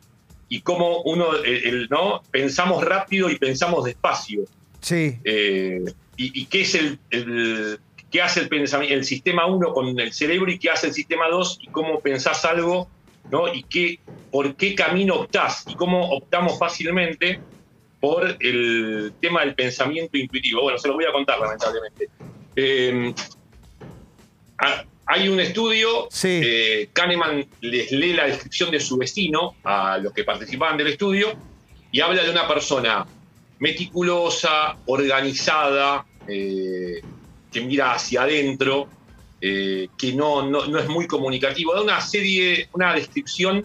y 0.48 0.60
cómo 0.60 1.02
uno, 1.02 1.34
el, 1.36 1.66
el- 1.66 1.88
¿no? 1.90 2.22
Pensamos 2.30 2.84
rápido 2.84 3.30
y 3.30 3.36
pensamos 3.38 3.84
despacio. 3.84 4.44
Sí. 4.80 5.18
Eh, 5.24 5.82
y, 6.16 6.42
y 6.42 6.46
qué 6.46 6.60
es 6.62 6.74
el, 6.74 6.98
el- 7.10 7.78
qué 8.10 8.22
hace 8.22 8.40
el, 8.40 8.48
pensamiento, 8.48 8.94
el 8.94 9.04
sistema 9.04 9.46
1 9.46 9.72
con 9.72 9.98
el 9.98 10.12
cerebro 10.12 10.50
y 10.50 10.58
qué 10.58 10.70
hace 10.70 10.86
el 10.88 10.92
sistema 10.94 11.28
2 11.28 11.58
y 11.60 11.66
cómo 11.68 12.00
pensás 12.00 12.44
algo, 12.44 12.88
¿no? 13.30 13.52
Y 13.52 13.64
qué, 13.64 13.98
por 14.30 14.54
qué 14.56 14.74
camino 14.74 15.14
optás 15.16 15.64
y 15.66 15.74
cómo 15.74 16.08
optamos 16.10 16.58
fácilmente 16.58 17.40
por 17.98 18.36
el 18.40 19.12
tema 19.20 19.40
del 19.40 19.54
pensamiento 19.54 20.16
intuitivo. 20.18 20.62
Bueno, 20.62 20.78
se 20.78 20.86
lo 20.88 20.94
voy 20.94 21.04
a 21.06 21.12
contar, 21.12 21.38
lamentablemente. 21.40 22.08
Eh, 22.54 23.12
hay 25.06 25.28
un 25.28 25.38
estudio, 25.38 26.08
Sí. 26.10 26.40
eh, 26.44 26.88
Kahneman 26.92 27.46
les 27.60 27.92
lee 27.92 28.12
la 28.12 28.26
descripción 28.26 28.70
de 28.72 28.80
su 28.80 28.96
vecino 28.96 29.54
a 29.62 29.98
los 29.98 30.12
que 30.12 30.24
participaban 30.24 30.76
del 30.76 30.88
estudio 30.88 31.32
y 31.92 32.00
habla 32.00 32.24
de 32.24 32.30
una 32.30 32.48
persona 32.48 33.06
meticulosa, 33.60 34.76
organizada, 34.86 36.04
eh, 36.28 37.00
que 37.52 37.60
mira 37.60 37.92
hacia 37.94 38.22
adentro, 38.22 38.88
eh, 39.40 39.88
que 39.96 40.12
no, 40.12 40.48
no, 40.48 40.66
no 40.66 40.78
es 40.78 40.88
muy 40.88 41.06
comunicativo. 41.06 41.72
Da 41.72 41.82
una 41.82 42.00
serie, 42.00 42.68
una 42.72 42.92
descripción 42.94 43.64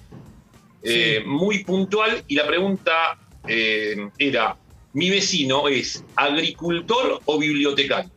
muy 1.26 1.64
puntual 1.64 2.24
y 2.28 2.36
la 2.36 2.48
pregunta 2.48 3.18
era, 3.46 4.56
¿mi 4.94 5.10
vecino 5.12 5.68
es 5.68 6.04
agricultor 6.16 7.22
o 7.26 7.38
bibliotecario? 7.38 8.12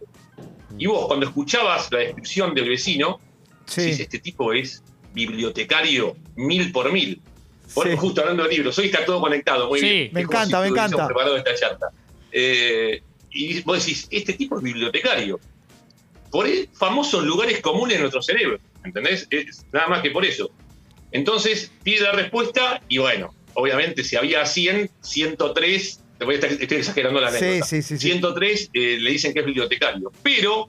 Y 0.79 0.87
vos 0.87 1.07
cuando 1.07 1.27
escuchabas 1.27 1.91
la 1.93 1.99
descripción 2.01 2.55
del 2.55 2.69
vecino, 2.69 3.21
Sí. 3.67 3.83
decís, 3.83 4.01
este 4.01 4.19
tipo 4.19 4.53
es 4.53 4.83
bibliotecario 5.13 6.17
mil 6.37 6.73
por 6.73 6.93
mil. 6.93 7.21
Por, 7.73 7.89
Sí. 7.89 7.97
Justo 7.97 8.21
hablando 8.21 8.43
de 8.45 8.51
libros, 8.51 8.79
hoy 8.79 8.87
está 8.87 9.05
todo 9.05 9.21
conectado, 9.21 9.69
muy 9.69 9.81
Sí. 9.81 9.87
bien. 9.89 10.11
Me 10.13 10.21
Es 10.23 10.27
como 10.27 10.39
encanta, 10.39 10.61
me 10.61 10.69
encanta. 10.69 11.07
preparado 11.07 11.37
esta 11.37 11.55
charla. 11.55 11.89
Eh, 12.33 13.03
y 13.31 13.61
vos 13.63 13.79
decís, 13.85 14.07
este 14.11 14.33
tipo 14.35 14.59
es 14.59 14.63
bibliotecario. 14.63 15.41
Por 16.31 16.47
el- 16.47 16.69
famosos 16.73 17.25
lugares 17.25 17.61
comunes 17.61 17.95
en 17.97 18.01
nuestro 18.03 18.21
cerebro, 18.23 18.59
¿entendés? 18.85 19.27
Es 19.31 19.65
nada 19.73 19.87
más 19.89 20.03
que 20.03 20.11
por 20.11 20.25
eso. 20.25 20.51
Entonces 21.13 21.71
pide 21.85 22.01
la 22.01 22.13
respuesta 22.13 22.83
y 22.89 22.99
bueno, 22.99 23.33
obviamente 23.55 24.03
si 24.05 24.17
había 24.17 24.45
100, 24.45 24.91
103, 25.01 26.01
te 26.19 26.25
voy 26.25 26.35
a 26.35 26.39
estar, 26.39 26.53
estoy 26.53 26.79
exagerando 26.79 27.21
la 27.21 27.29
anécdota. 27.29 27.67
sí, 27.67 27.83
sí, 27.83 27.99
sí. 27.99 28.09
103 28.09 28.71
eh, 28.73 28.99
le 29.01 29.11
dicen 29.11 29.33
que 29.33 29.41
es 29.41 29.47
bibliotecario, 29.47 30.13
pero 30.23 30.69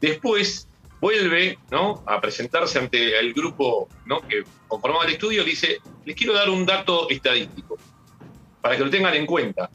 después 0.00 0.68
vuelve 1.00 1.58
¿no? 1.70 2.02
a 2.06 2.20
presentarse 2.20 2.78
ante 2.78 3.18
el 3.18 3.32
grupo 3.32 3.88
¿no? 4.06 4.20
que 4.26 4.44
conformaba 4.68 5.04
el 5.04 5.12
estudio 5.12 5.42
y 5.42 5.44
le 5.44 5.50
dice, 5.50 5.78
les 6.04 6.14
quiero 6.14 6.34
dar 6.34 6.50
un 6.50 6.66
dato 6.66 7.08
estadístico 7.08 7.78
para 8.60 8.76
que 8.76 8.84
lo 8.84 8.90
tengan 8.90 9.14
en 9.14 9.26
cuenta. 9.26 9.70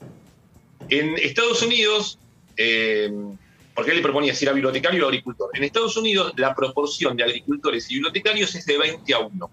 En 0.89 1.17
Estados 1.17 1.63
Unidos, 1.63 2.19
eh, 2.57 3.11
porque 3.73 3.91
él 3.91 3.97
le 3.97 4.03
proponía 4.03 4.35
si 4.35 4.45
era 4.45 4.53
bibliotecario 4.53 5.05
o 5.05 5.07
agricultor, 5.07 5.49
en 5.53 5.63
Estados 5.63 5.97
Unidos 5.97 6.33
la 6.37 6.53
proporción 6.53 7.17
de 7.17 7.23
agricultores 7.23 7.89
y 7.89 7.95
bibliotecarios 7.95 8.53
es 8.53 8.65
de 8.65 8.77
20 8.77 9.13
a 9.13 9.19
1. 9.19 9.51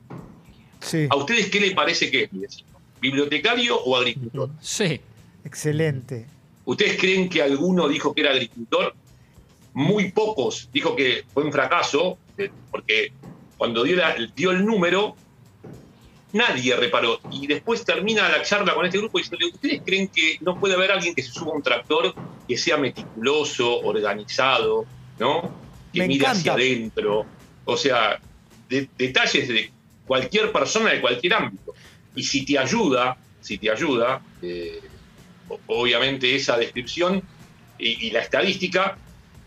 Sí. 0.80 1.06
¿A 1.08 1.16
ustedes 1.16 1.48
qué 1.48 1.60
les 1.60 1.72
parece 1.72 2.10
que 2.10 2.24
es, 2.24 2.32
mi 2.32 2.40
vecino? 2.40 2.68
¿Bibliotecario 3.00 3.80
o 3.80 3.96
agricultor? 3.96 4.50
Sí. 4.60 5.00
Excelente. 5.44 6.26
¿Ustedes 6.64 6.98
creen 6.98 7.28
que 7.28 7.42
alguno 7.42 7.88
dijo 7.88 8.14
que 8.14 8.20
era 8.22 8.30
agricultor? 8.30 8.94
Muy 9.74 10.12
pocos 10.12 10.68
dijo 10.72 10.94
que 10.94 11.24
fue 11.32 11.44
un 11.44 11.52
fracaso, 11.52 12.18
eh, 12.38 12.50
porque 12.70 13.12
cuando 13.56 13.82
dio, 13.82 13.96
la- 13.96 14.14
dio 14.36 14.50
el 14.50 14.64
número, 14.64 15.16
nadie 16.32 16.76
reparó. 16.76 17.20
Y 17.30 17.46
después 17.46 17.84
termina 17.84 18.28
la 18.28 18.42
charla 18.42 18.74
con 18.74 18.86
este 18.86 18.98
grupo 18.98 19.18
diciendo, 19.18 19.46
¿ustedes 19.52 19.82
creen 19.84 20.08
que 20.08 20.38
no 20.40 20.58
puede 20.58 20.74
haber 20.74 20.92
alguien 20.92 21.14
que 21.14 21.22
se 21.22 21.30
suba 21.30 21.52
a 21.52 21.56
un 21.56 21.62
tractor 21.62 22.14
que 22.46 22.56
sea 22.56 22.76
meticuloso, 22.76 23.80
organizado, 23.80 24.84
¿no? 25.18 25.42
Que 25.92 26.00
Me 26.00 26.08
mire 26.08 26.26
hacia 26.26 26.52
adentro. 26.54 27.26
O 27.64 27.76
sea, 27.76 28.18
de- 28.68 28.88
detalles 28.96 29.48
de 29.48 29.70
cualquier 30.06 30.50
persona 30.52 30.90
de 30.90 31.00
cualquier 31.00 31.34
ámbito. 31.34 31.74
Y 32.14 32.22
si 32.22 32.44
te 32.44 32.58
ayuda, 32.58 33.16
si 33.40 33.58
te 33.58 33.70
ayuda, 33.70 34.20
eh, 34.40 34.80
obviamente 35.66 36.34
esa 36.34 36.56
descripción 36.56 37.22
y, 37.78 38.06
y 38.06 38.10
la 38.10 38.20
estadística, 38.20 38.96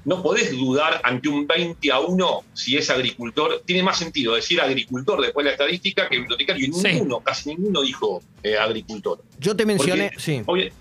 no 0.03 0.21
podés 0.21 0.51
dudar 0.51 1.01
ante 1.03 1.29
un 1.29 1.47
20 1.47 1.91
a 1.91 1.99
1 1.99 2.43
si 2.53 2.77
es 2.77 2.89
agricultor. 2.89 3.63
Tiene 3.65 3.81
más 3.81 3.97
sentido 3.97 4.36
decir 4.36 4.62
agricultor 4.62 5.19
después 5.21 5.43
de 5.43 5.49
la 5.49 5.53
estadística 5.53 6.08
que 6.08 6.17
bibliotecario. 6.19 6.67
Y 6.67 6.71
Sí. 6.73 6.88
ninguno, 6.93 7.19
casi 7.21 7.49
ninguno 7.49 7.81
dijo 7.81 8.21
eh, 8.43 8.55
agricultor. 8.58 9.23
Yo 9.39 9.55
te 9.55 9.65
mencioné, 9.65 10.10
Porque, 10.13 10.19
sí. 10.19 10.41
obvia- 10.45 10.71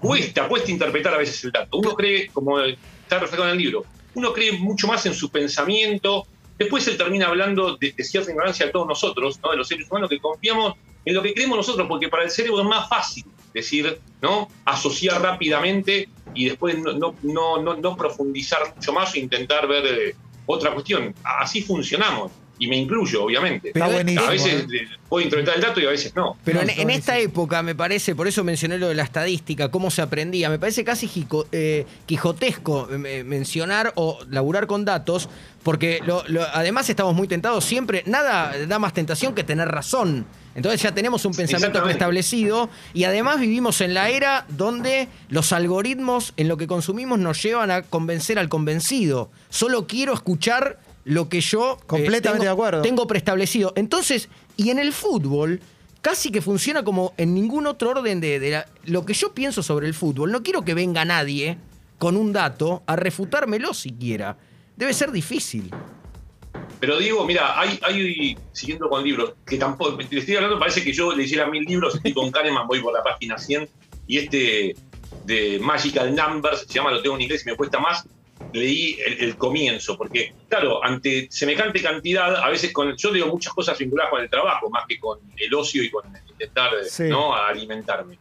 cuesta, 0.00 0.48
cuesta 0.48 0.70
interpretar 0.70 1.14
a 1.14 1.18
veces 1.18 1.42
el 1.44 1.52
dato. 1.52 1.78
Uno 1.78 1.94
cree, 1.94 2.28
como 2.28 2.60
está 2.60 3.18
reflejado 3.18 3.48
en 3.48 3.56
el 3.56 3.58
libro, 3.64 3.84
uno 4.14 4.32
cree 4.34 4.52
mucho 4.52 4.86
más 4.86 5.06
en 5.06 5.14
su 5.14 5.30
pensamiento. 5.30 6.26
Después 6.58 6.86
él 6.86 6.96
termina 6.98 7.26
hablando 7.28 7.76
de, 7.78 7.92
de 7.92 8.04
cierta 8.04 8.30
ignorancia 8.30 8.66
de 8.66 8.72
todos 8.72 8.86
nosotros, 8.86 9.40
¿no? 9.42 9.50
de 9.50 9.56
los 9.56 9.66
seres 9.66 9.90
humanos, 9.90 10.10
que 10.10 10.18
confiamos 10.20 10.74
en 11.06 11.14
lo 11.14 11.22
que 11.22 11.32
creemos 11.34 11.56
nosotros, 11.56 11.86
porque 11.88 12.08
para 12.08 12.24
el 12.24 12.30
cerebro 12.30 12.60
es 12.60 12.66
más 12.68 12.88
fácil 12.88 13.24
decir, 13.54 14.00
¿no? 14.20 14.48
Asociar 14.64 15.22
rápidamente 15.22 16.08
y 16.34 16.46
después 16.46 16.76
no, 16.78 16.92
no, 17.22 17.58
no, 17.62 17.76
no, 17.76 17.96
profundizar 17.96 18.74
mucho 18.74 18.92
más 18.92 19.14
e 19.14 19.20
intentar 19.20 19.66
ver 19.66 19.86
eh, 19.86 20.16
otra 20.44 20.74
cuestión. 20.74 21.14
Así 21.22 21.62
funcionamos. 21.62 22.32
Y 22.58 22.68
me 22.68 22.76
incluyo, 22.76 23.24
obviamente. 23.24 23.68
Está 23.68 23.80
Pero- 23.80 23.92
buenísimo. 23.92 24.26
a 24.26 24.30
veces 24.30 24.52
¿eh? 24.62 24.66
eh, 24.72 24.88
puedo 25.08 25.24
interpretar 25.24 25.56
el 25.56 25.60
dato 25.60 25.80
y 25.80 25.86
a 25.86 25.90
veces 25.90 26.14
no. 26.14 26.36
Pero 26.44 26.62
No, 26.62 26.70
en, 26.70 26.90
esta 26.90 27.18
época, 27.18 27.62
me 27.64 27.74
parece, 27.74 28.14
por 28.14 28.28
eso 28.28 28.44
mencioné 28.44 28.78
lo 28.78 28.88
de 28.88 28.94
la 28.94 29.02
estadística, 29.02 29.70
cómo 29.72 29.90
se 29.90 30.02
aprendía, 30.02 30.48
me 30.48 30.58
parece 30.60 30.84
casi 30.84 31.08
jico- 31.08 31.46
eh, 31.50 31.84
quijotesco 32.06 32.88
eh, 32.92 33.24
mencionar 33.24 33.92
o 33.96 34.18
laburar 34.30 34.66
con 34.68 34.84
datos, 34.84 35.28
porque 35.64 36.00
lo- 36.06 36.22
lo- 36.28 36.44
además 36.52 36.88
estamos 36.88 37.14
muy 37.14 37.26
tentados 37.28 37.64
siempre, 37.64 38.02
nada 38.06 38.54
da 38.66 38.78
más 38.78 38.92
tentación 38.94 39.34
que 39.34 39.42
tener 39.44 39.68
razón. 39.68 40.24
Entonces 40.54 40.80
ya 40.80 40.94
tenemos 40.94 41.24
un 41.24 41.34
pensamiento 41.34 41.82
preestablecido 41.82 42.70
y 42.92 43.02
además 43.04 43.40
vivimos 43.40 43.80
en 43.80 43.92
la 43.92 44.08
era 44.10 44.46
donde 44.48 45.08
los 45.28 45.52
algoritmos 45.52 46.32
en 46.36 46.46
lo 46.46 46.56
que 46.56 46.68
consumimos 46.68 47.18
nos 47.18 47.42
llevan 47.42 47.72
a 47.72 47.82
convencer 47.82 48.38
al 48.38 48.48
convencido. 48.48 49.30
Solo 49.48 49.88
quiero 49.88 50.14
escuchar 50.14 50.78
lo 51.04 51.28
que 51.28 51.40
yo 51.40 51.78
eh, 51.96 52.20
tengo- 52.20 52.42
de 52.42 52.48
acuerdo. 52.48 52.82
tengo 52.82 53.06
preestablecido. 53.06 53.72
Entonces, 53.76 54.28
y 54.56 54.70
en 54.70 54.78
el 54.78 54.92
fútbol, 54.92 55.60
casi 56.00 56.30
que 56.30 56.40
funciona 56.42 56.82
como 56.84 57.12
en 57.16 57.34
ningún 57.34 57.66
otro 57.66 57.90
orden 57.90 58.20
de, 58.20 58.38
de 58.40 58.50
la- 58.50 58.66
lo 58.84 59.04
que 59.04 59.14
yo 59.14 59.32
pienso 59.34 59.62
sobre 59.62 59.86
el 59.86 59.94
fútbol. 59.94 60.32
No 60.32 60.42
quiero 60.42 60.62
que 60.62 60.74
venga 60.74 61.04
nadie 61.04 61.58
con 61.98 62.16
un 62.16 62.32
dato 62.32 62.82
a 62.86 62.96
refutármelo 62.96 63.72
siquiera. 63.74 64.36
Debe 64.76 64.92
ser 64.92 65.12
difícil. 65.12 65.70
Pero 66.80 66.98
digo, 66.98 67.24
mira, 67.24 67.58
hay, 67.58 67.78
hay, 67.82 68.36
siguiendo 68.52 68.88
con 68.88 69.02
libros, 69.02 69.34
que 69.46 69.56
tampoco, 69.56 69.96
te 69.96 70.18
estoy 70.18 70.36
hablando, 70.36 70.58
parece 70.58 70.82
que 70.82 70.92
yo 70.92 71.12
le 71.14 71.24
hiciera 71.24 71.46
mil 71.46 71.64
libros, 71.64 71.94
estoy 71.96 72.12
con 72.12 72.30
Kahneman, 72.30 72.66
voy 72.66 72.80
por 72.80 72.92
la 72.92 73.02
página 73.02 73.38
100, 73.38 73.68
y 74.06 74.18
este 74.18 74.76
de 75.24 75.58
Magical 75.60 76.14
Numbers, 76.14 76.60
se 76.68 76.74
llama, 76.74 76.90
lo 76.90 77.00
tengo 77.00 77.16
en 77.16 77.22
inglés 77.22 77.42
y 77.46 77.50
me 77.50 77.56
cuesta 77.56 77.78
más, 77.78 78.04
leí 78.52 78.96
el, 79.04 79.20
el 79.24 79.36
comienzo, 79.36 79.96
porque, 79.96 80.32
claro, 80.48 80.84
ante 80.84 81.26
semejante 81.30 81.82
cantidad, 81.82 82.36
a 82.36 82.48
veces 82.50 82.72
con, 82.72 82.96
yo 82.96 83.12
digo 83.12 83.26
muchas 83.28 83.52
cosas 83.52 83.76
vinculadas 83.78 84.10
con 84.10 84.22
el 84.22 84.30
trabajo, 84.30 84.70
más 84.70 84.84
que 84.86 84.98
con 84.98 85.18
el 85.36 85.54
ocio 85.54 85.82
y 85.82 85.90
con 85.90 86.04
intentar 86.30 86.70
Sí. 86.88 87.04
¿no? 87.04 87.34
alimentarme. 87.34 88.18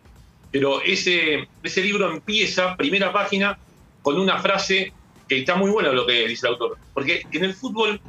Pero 0.51 0.81
ese, 0.81 1.47
ese 1.63 1.81
libro 1.81 2.11
empieza, 2.11 2.75
primera 2.77 3.11
página, 3.11 3.57
con 4.01 4.19
una 4.19 4.39
frase 4.39 4.93
que 5.27 5.39
está 5.39 5.55
muy 5.55 5.71
buena 5.71 5.91
lo 5.91 6.05
que 6.05 6.27
dice 6.27 6.45
el 6.47 6.53
autor, 6.53 6.77
porque 6.93 7.23
en 7.31 7.43
el 7.43 7.53
fútbol 7.53 7.99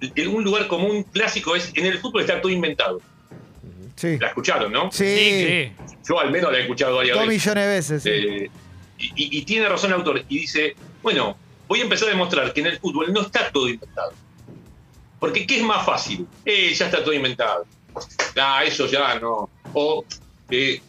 en 0.00 0.28
un 0.28 0.42
lugar 0.42 0.66
común 0.66 1.02
clásico 1.04 1.54
es 1.54 1.70
en 1.74 1.84
el 1.86 1.98
fútbol 1.98 2.22
está 2.22 2.40
todo 2.40 2.50
inventado. 2.50 3.00
Sí. 3.96 4.16
La 4.18 4.28
escucharon, 4.28 4.72
¿no? 4.72 4.90
Sí. 4.90 5.70
Yo 6.08 6.18
al 6.18 6.30
menos 6.30 6.50
la 6.50 6.58
he 6.58 6.62
escuchado 6.62 6.96
varias 6.96 7.16
Dos 7.18 7.26
veces. 7.26 7.44
millones 7.44 7.64
de 7.66 7.70
veces. 7.70 8.02
sí. 8.02 8.10
Eh, 8.10 8.50
y 9.16 9.42
tiene 9.42 9.68
razón 9.68 9.90
el 9.90 9.96
autor. 9.96 10.22
Y 10.28 10.40
dice, 10.40 10.74
bueno, 11.02 11.36
voy 11.68 11.80
a 11.80 11.82
empezar 11.84 12.08
a 12.08 12.12
demostrar 12.12 12.52
que 12.52 12.60
en 12.60 12.66
el 12.66 12.78
fútbol 12.78 13.12
no 13.12 13.22
está 13.22 13.50
todo 13.50 13.68
inventado. 13.68 14.12
Porque 15.18 15.46
¿qué 15.46 15.58
es 15.58 15.62
más 15.62 15.84
fácil? 15.84 16.26
Eh, 16.44 16.72
ya 16.74 16.86
está 16.86 17.02
todo 17.02 17.12
inventado. 17.12 17.66
Ah, 18.36 18.64
eso 18.64 18.86
ya 18.86 19.18
no. 19.18 19.50
O, 19.74 20.04
eh, 20.50 20.80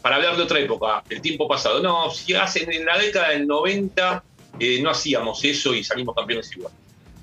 para 0.00 0.16
hablar 0.16 0.36
de 0.36 0.42
otra 0.44 0.60
época, 0.60 1.02
el 1.08 1.20
tiempo 1.20 1.48
pasado. 1.48 1.82
No, 1.82 2.10
si 2.10 2.34
hacen 2.34 2.72
en 2.72 2.84
la 2.84 2.96
década 2.98 3.30
del 3.30 3.46
90 3.46 4.22
eh, 4.58 4.80
no 4.80 4.90
hacíamos 4.90 5.44
eso 5.44 5.74
y 5.74 5.84
salimos 5.84 6.14
campeones 6.14 6.50
igual. 6.56 6.72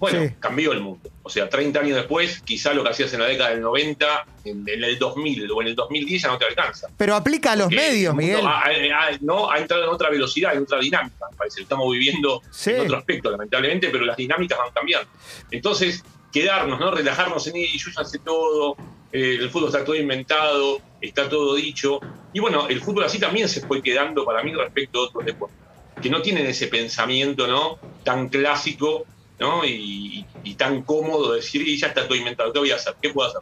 Bueno, 0.03 0.27
Sí. 0.27 0.35
cambió 0.39 0.73
el 0.73 0.81
mundo. 0.81 1.09
O 1.23 1.29
sea, 1.29 1.47
30 1.47 1.79
años 1.79 1.95
después, 1.95 2.41
quizá 2.43 2.73
lo 2.73 2.83
que 2.83 2.89
hacías 2.89 3.13
en 3.13 3.21
la 3.21 3.25
década 3.27 3.51
del 3.51 3.61
90, 3.61 4.25
en, 4.43 4.67
en 4.67 4.83
el 4.83 4.99
2000 4.99 5.49
o 5.49 5.61
en 5.61 5.67
el 5.69 5.75
2010 5.75 6.21
ya 6.23 6.27
no 6.27 6.37
te 6.37 6.43
alcanza. 6.45 6.87
Pero 6.97 7.15
aplica 7.15 7.53
a 7.53 7.55
los 7.55 7.69
medios, 7.69 8.13
Miguel. 8.13 8.45
Ha, 8.45 8.63
ha- 8.65 9.17
no, 9.21 9.49
ha 9.49 9.57
entrado 9.59 9.83
en 9.85 9.89
otra 9.89 10.09
velocidad, 10.09 10.53
en 10.55 10.63
otra 10.63 10.79
dinámica, 10.79 11.25
me 11.31 11.37
parece. 11.37 11.61
Lo 11.61 11.63
estamos 11.63 11.89
viviendo 11.91 12.41
Sí. 12.51 12.71
en 12.71 12.81
otro 12.81 12.97
aspecto, 12.97 13.31
lamentablemente, 13.31 13.87
pero 13.89 14.03
las 14.03 14.17
dinámicas 14.17 14.57
van 14.59 14.71
cambiando. 14.73 15.07
Entonces, 15.51 16.03
quedarnos, 16.33 16.79
¿no? 16.79 16.91
Relajarnos 16.91 17.47
en, 17.47 17.55
y 17.57 17.77
yo 17.77 17.89
ya 17.95 18.03
sé 18.03 18.19
todo, 18.19 18.75
eh, 19.13 19.37
el 19.39 19.49
fútbol 19.49 19.69
está 19.69 19.85
todo 19.85 19.95
inventado, 19.95 20.81
está 20.99 21.29
todo 21.29 21.55
dicho. 21.55 21.99
Y 22.33 22.39
bueno, 22.39 22.67
el 22.67 22.81
fútbol 22.81 23.03
así 23.05 23.19
también 23.19 23.47
se 23.47 23.61
fue 23.61 23.81
quedando 23.81 24.25
para 24.25 24.43
mí 24.43 24.51
respecto 24.53 24.99
a 24.99 25.03
otros 25.03 25.25
deportes. 25.25 25.57
que 26.01 26.09
no 26.09 26.21
tienen 26.21 26.45
ese 26.47 26.67
pensamiento 26.67 27.47
¿no? 27.47 27.77
tan 28.03 28.27
clásico 28.27 29.05
¿no? 29.39 29.65
Y, 29.65 30.25
tan 30.57 30.83
cómodo 30.83 31.33
decir, 31.33 31.67
y 31.67 31.77
ya 31.77 31.87
está 31.87 32.05
todo 32.05 32.15
inventado, 32.15 32.53
¿qué 32.53 32.59
voy 32.59 32.71
a 32.71 32.75
hacer? 32.75 32.93
¿Qué 33.01 33.09
puedo 33.09 33.27
hacer? 33.27 33.41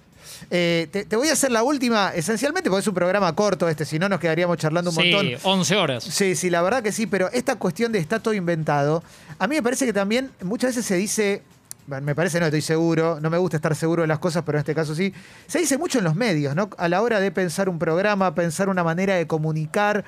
Eh, 0.50 0.88
te, 0.92 1.16
voy 1.16 1.28
a 1.28 1.34
hacer 1.34 1.52
la 1.52 1.62
última, 1.62 2.14
esencialmente 2.16 2.70
porque 2.70 2.82
es 2.82 2.88
un 2.88 2.94
programa 2.94 3.36
corto 3.36 3.68
este, 3.68 3.86
si 3.86 4.00
no 4.00 4.08
nos 4.08 4.20
quedaríamos 4.20 4.58
charlando 4.58 4.92
un 4.92 4.96
montón. 4.96 5.28
Sí, 5.28 5.36
11 5.44 5.76
horas. 5.76 6.04
Sí, 6.04 6.36
sí, 6.36 6.50
la 6.50 6.62
verdad 6.62 6.82
que 6.82 6.92
sí, 6.92 7.06
pero 7.06 7.30
esta 7.32 7.58
cuestión 7.58 7.92
de 7.92 8.00
está 8.00 8.20
todo 8.20 8.34
inventado, 8.34 9.04
a 9.38 9.48
mí 9.48 9.56
me 9.56 9.62
parece 9.62 9.86
que 9.86 9.94
también 9.94 10.32
muchas 10.42 10.70
veces 10.70 10.86
se 10.86 10.96
dice, 10.96 11.44
me 11.88 12.16
parece, 12.16 12.40
no 12.40 12.46
estoy 12.46 12.62
seguro, 12.62 13.20
no 13.20 13.30
me 13.30 13.38
gusta 13.38 13.58
estar 13.58 13.76
seguro 13.76 14.04
de 14.04 14.08
las 14.08 14.20
cosas, 14.20 14.44
pero 14.46 14.58
en 14.58 14.62
este 14.62 14.74
caso 14.74 14.96
sí, 14.96 15.14
se 15.48 15.60
dice 15.60 15.78
mucho 15.78 15.98
en 15.98 16.06
los 16.06 16.16
medios, 16.16 16.56
¿no? 16.56 16.70
A 16.78 16.88
la 16.88 17.02
hora 17.02 17.20
de 17.20 17.32
pensar 17.32 17.68
un 17.68 17.78
programa, 17.78 18.34
pensar 18.34 18.70
una 18.70 18.84
manera 18.84 19.16
de 19.16 19.28
comunicar 19.28 20.06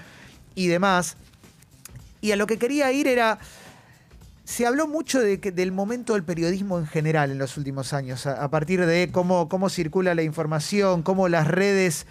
y 0.55 0.67
demás. 0.67 1.17
Y 2.21 2.31
a 2.31 2.37
lo 2.37 2.47
que 2.47 2.57
quería 2.57 2.91
ir 2.93 3.07
era 3.07 3.39
se 4.43 4.65
habló 4.65 4.87
mucho 4.87 5.19
de 5.19 5.37
del 5.37 5.71
momento 5.71 6.13
del 6.13 6.23
periodismo 6.23 6.79
en 6.79 6.87
general 6.87 7.31
en 7.31 7.37
los 7.37 7.57
últimos 7.57 7.93
años, 7.93 8.25
a, 8.25 8.49
partir 8.49 8.85
de 8.85 9.09
cómo, 9.11 9.47
cómo 9.47 9.69
circula 9.69 10.15
la 10.15 10.23
información, 10.23 11.01
cómo 11.01 11.29
las 11.29 11.47
redes 11.47 12.05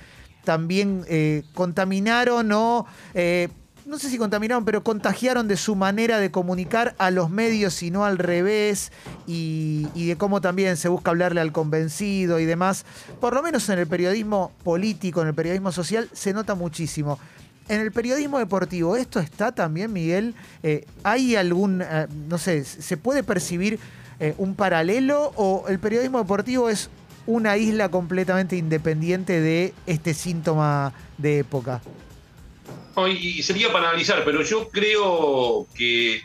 también 0.44 1.04
eh, 1.08 1.44
contaminaron 1.54 2.50
o, 2.52 2.86
eh, 3.14 3.48
no 3.84 3.98
sé 3.98 4.08
si 4.08 4.16
contaminaron, 4.16 4.64
pero 4.64 4.82
contagiaron 4.82 5.46
de 5.46 5.56
su 5.56 5.76
manera 5.76 6.18
de 6.18 6.30
comunicar 6.30 6.94
a 6.98 7.10
los 7.10 7.30
medios 7.30 7.82
y 7.82 7.90
no 7.90 8.04
al 8.04 8.16
revés, 8.16 8.92
y, 9.26 9.88
y 9.94 10.06
de 10.06 10.16
cómo 10.16 10.40
también 10.40 10.76
se 10.76 10.88
busca 10.88 11.10
hablarle 11.10 11.40
al 11.40 11.52
convencido 11.52 12.40
y 12.40 12.44
demás. 12.44 12.86
Por 13.20 13.34
lo 13.34 13.42
menos 13.42 13.68
en 13.68 13.78
el 13.78 13.86
periodismo 13.86 14.52
político, 14.62 15.20
en 15.20 15.28
el 15.28 15.34
periodismo 15.34 15.72
social, 15.72 16.08
se 16.12 16.32
nota 16.32 16.54
muchísimo. 16.54 17.18
En 17.72 17.80
el 17.80 17.90
periodismo 17.90 18.38
deportivo, 18.38 18.96
¿esto 18.96 19.18
está 19.18 19.52
también, 19.52 19.94
Miguel? 19.94 20.34
Eh, 20.62 20.84
¿Hay 21.04 21.36
algún, 21.36 21.80
eh, 21.80 22.06
no 22.28 22.36
sé, 22.36 22.66
se 22.66 22.98
puede 22.98 23.22
percibir 23.22 23.78
eh, 24.20 24.34
un 24.36 24.54
paralelo 24.54 25.32
o 25.36 25.64
el 25.68 25.78
periodismo 25.78 26.18
deportivo 26.18 26.68
es 26.68 26.90
una 27.26 27.56
isla 27.56 27.90
completamente 27.90 28.56
independiente 28.56 29.40
de 29.40 29.72
este 29.86 30.12
síntoma 30.12 30.92
de 31.16 31.38
época? 31.38 31.80
y 33.08 33.42
sería 33.42 33.72
para 33.72 33.88
analizar, 33.88 34.22
pero 34.22 34.42
yo 34.42 34.68
creo 34.68 35.66
que 35.74 36.20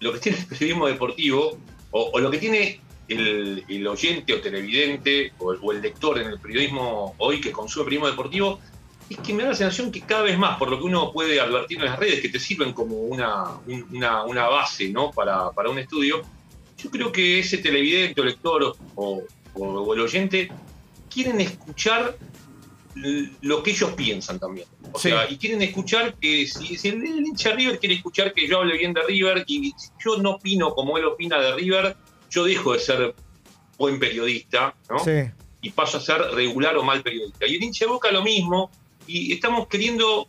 lo 0.00 0.12
que 0.12 0.18
tiene 0.18 0.38
el 0.38 0.46
periodismo 0.46 0.88
deportivo, 0.88 1.56
o, 1.92 2.18
lo 2.18 2.32
que 2.32 2.38
tiene 2.38 2.80
el, 3.06 3.86
oyente 3.86 4.34
o 4.34 4.40
televidente 4.40 5.32
o 5.38 5.54
o 5.62 5.70
el 5.70 5.80
lector 5.80 6.18
en 6.18 6.26
el 6.26 6.40
periodismo 6.40 7.14
hoy 7.18 7.40
que 7.40 7.52
consume 7.52 7.84
periodismo 7.84 8.08
deportivo, 8.08 8.58
es 9.08 9.18
que 9.18 9.34
me 9.34 9.42
da 9.42 9.50
la 9.50 9.54
sensación 9.54 9.92
que 9.92 10.00
cada 10.00 10.22
vez 10.22 10.38
más, 10.38 10.58
por 10.58 10.70
lo 10.70 10.78
que 10.78 10.84
uno 10.84 11.12
puede 11.12 11.40
advertir 11.40 11.78
en 11.78 11.84
las 11.86 11.98
redes, 11.98 12.20
que 12.20 12.28
te 12.28 12.40
sirven 12.40 12.72
como 12.72 12.96
una, 12.96 13.44
una, 14.24 14.48
base 14.48 14.88
¿no? 14.88 15.10
para, 15.10 15.50
un 15.68 15.78
estudio, 15.78 16.22
yo 16.78 16.90
creo 16.90 17.12
que 17.12 17.40
ese 17.40 17.58
televidente 17.58 18.20
o 18.20 18.24
lector 18.24 18.76
o, 18.94 19.22
el 19.92 20.00
oyente 20.00 20.50
quieren 21.08 21.40
escuchar 21.40 22.16
lo 22.94 23.62
que 23.62 23.72
ellos 23.72 23.90
piensan 23.92 24.38
también. 24.38 24.66
O 24.92 24.98
sea, 24.98 25.30
y 25.30 25.36
quieren 25.36 25.62
escuchar 25.62 26.14
que 26.14 26.46
si, 26.46 26.88
el, 26.88 27.04
hincha 27.04 27.52
River 27.52 27.78
quiere 27.78 27.96
escuchar 27.96 28.32
que 28.32 28.46
yo 28.46 28.60
hable 28.60 28.78
bien 28.78 28.92
de 28.92 29.02
River 29.02 29.44
y 29.46 29.72
si 29.76 29.90
yo 30.04 30.16
no 30.18 30.32
opino 30.32 30.74
como 30.74 30.96
él 30.96 31.04
opina 31.04 31.40
de 31.40 31.54
River, 31.54 31.96
yo 32.30 32.44
dejo 32.44 32.72
de 32.72 32.78
ser 32.78 33.14
buen 33.76 33.98
periodista, 33.98 34.74
¿no? 34.88 34.96
Y 35.60 35.70
paso 35.70 35.98
a 35.98 36.00
ser 36.00 36.20
regular 36.32 36.76
o 36.76 36.82
mal 36.82 37.02
periodista. 37.02 37.46
Y 37.46 37.56
el 37.56 37.62
hincha 37.62 37.86
Boca 37.86 38.10
lo 38.10 38.22
mismo, 38.22 38.70
y 39.06 39.32
estamos 39.32 39.68
queriendo, 39.68 40.28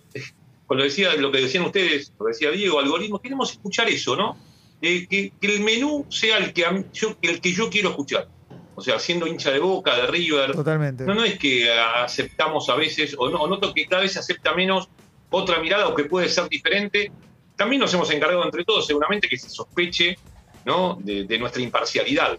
cuando 0.67 0.83
decía 0.83 1.13
lo 1.15 1.31
que 1.31 1.41
decían 1.41 1.65
ustedes, 1.65 2.13
lo 2.19 2.27
decía 2.27 2.51
Diego, 2.51 2.79
algoritmos, 2.79 3.21
queremos 3.21 3.51
escuchar 3.51 3.89
eso, 3.89 4.15
¿no? 4.15 4.37
Eh, 4.81 5.07
que, 5.07 5.31
el 5.41 5.61
menú 5.61 6.05
sea 6.09 6.37
el 6.37 6.53
que, 6.53 6.65
yo, 6.93 7.15
el 7.21 7.41
que 7.41 7.53
yo 7.53 7.69
quiero 7.69 7.89
escuchar. 7.89 8.27
O 8.75 8.81
sea, 8.81 8.99
siendo 8.99 9.25
hincha 9.25 9.51
de 9.51 9.59
Boca, 9.59 9.95
de 9.95 10.07
River. 10.07 10.51
Totalmente. 10.51 11.05
No, 11.05 11.13
no 11.13 11.23
es 11.23 11.39
que 11.39 11.71
aceptamos 11.71 12.67
a 12.69 12.75
veces, 12.75 13.15
o 13.17 13.29
no, 13.29 13.47
noto 13.47 13.73
que 13.73 13.87
cada 13.87 14.01
vez 14.01 14.13
se 14.13 14.19
acepta 14.19 14.53
menos 14.53 14.89
otra 15.29 15.59
mirada 15.59 15.87
o 15.87 15.95
que 15.95 16.03
puede 16.05 16.27
ser 16.27 16.49
diferente. 16.49 17.11
También 17.55 17.79
nos 17.79 17.93
hemos 17.93 18.11
encargado 18.11 18.43
entre 18.43 18.65
todos, 18.65 18.85
seguramente, 18.85 19.29
que 19.29 19.37
se 19.37 19.49
sospeche 19.49 20.17
¿no? 20.65 20.99
de, 21.01 21.37
nuestra 21.39 21.61
imparcialidad. 21.61 22.37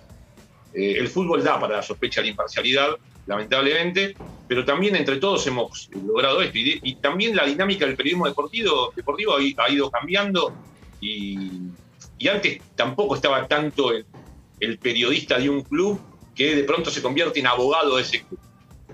Eh, 0.75 0.97
el 0.99 1.09
fútbol 1.09 1.43
da 1.43 1.59
para 1.59 1.77
la 1.77 1.83
sospecha 1.83 2.21
de 2.21 2.29
imparcialidad, 2.29 2.91
lamentablemente, 3.27 4.17
pero 4.49 4.65
también 4.65 4.97
entre 4.97 5.17
todos 5.17 5.47
hemos 5.47 5.91
logrado 5.93 6.41
esto. 6.43 6.59
Y, 6.59 6.95
también 6.97 7.37
la 7.37 7.45
dinámica 7.45 7.87
del 7.87 7.97
periodismo 7.97 8.27
deportivo, 8.27 8.93
deportivo 8.95 9.37
ha, 9.37 9.71
ido 9.71 9.91
cambiando 9.91 10.53
y, 11.01 11.51
antes 12.31 12.61
tampoco 12.75 13.17
estaba 13.17 13.47
tanto 13.47 13.91
el, 13.93 14.79
periodista 14.79 15.39
de 15.39 15.51
un 15.51 15.63
club 15.63 16.01
que 16.35 16.55
de 16.57 16.65
pronto 16.65 16.91
se 16.91 17.03
convierte 17.03 17.41
en 17.41 17.47
abogado 17.47 17.97
de 17.97 18.03
ese 18.03 18.25
club 18.25 18.41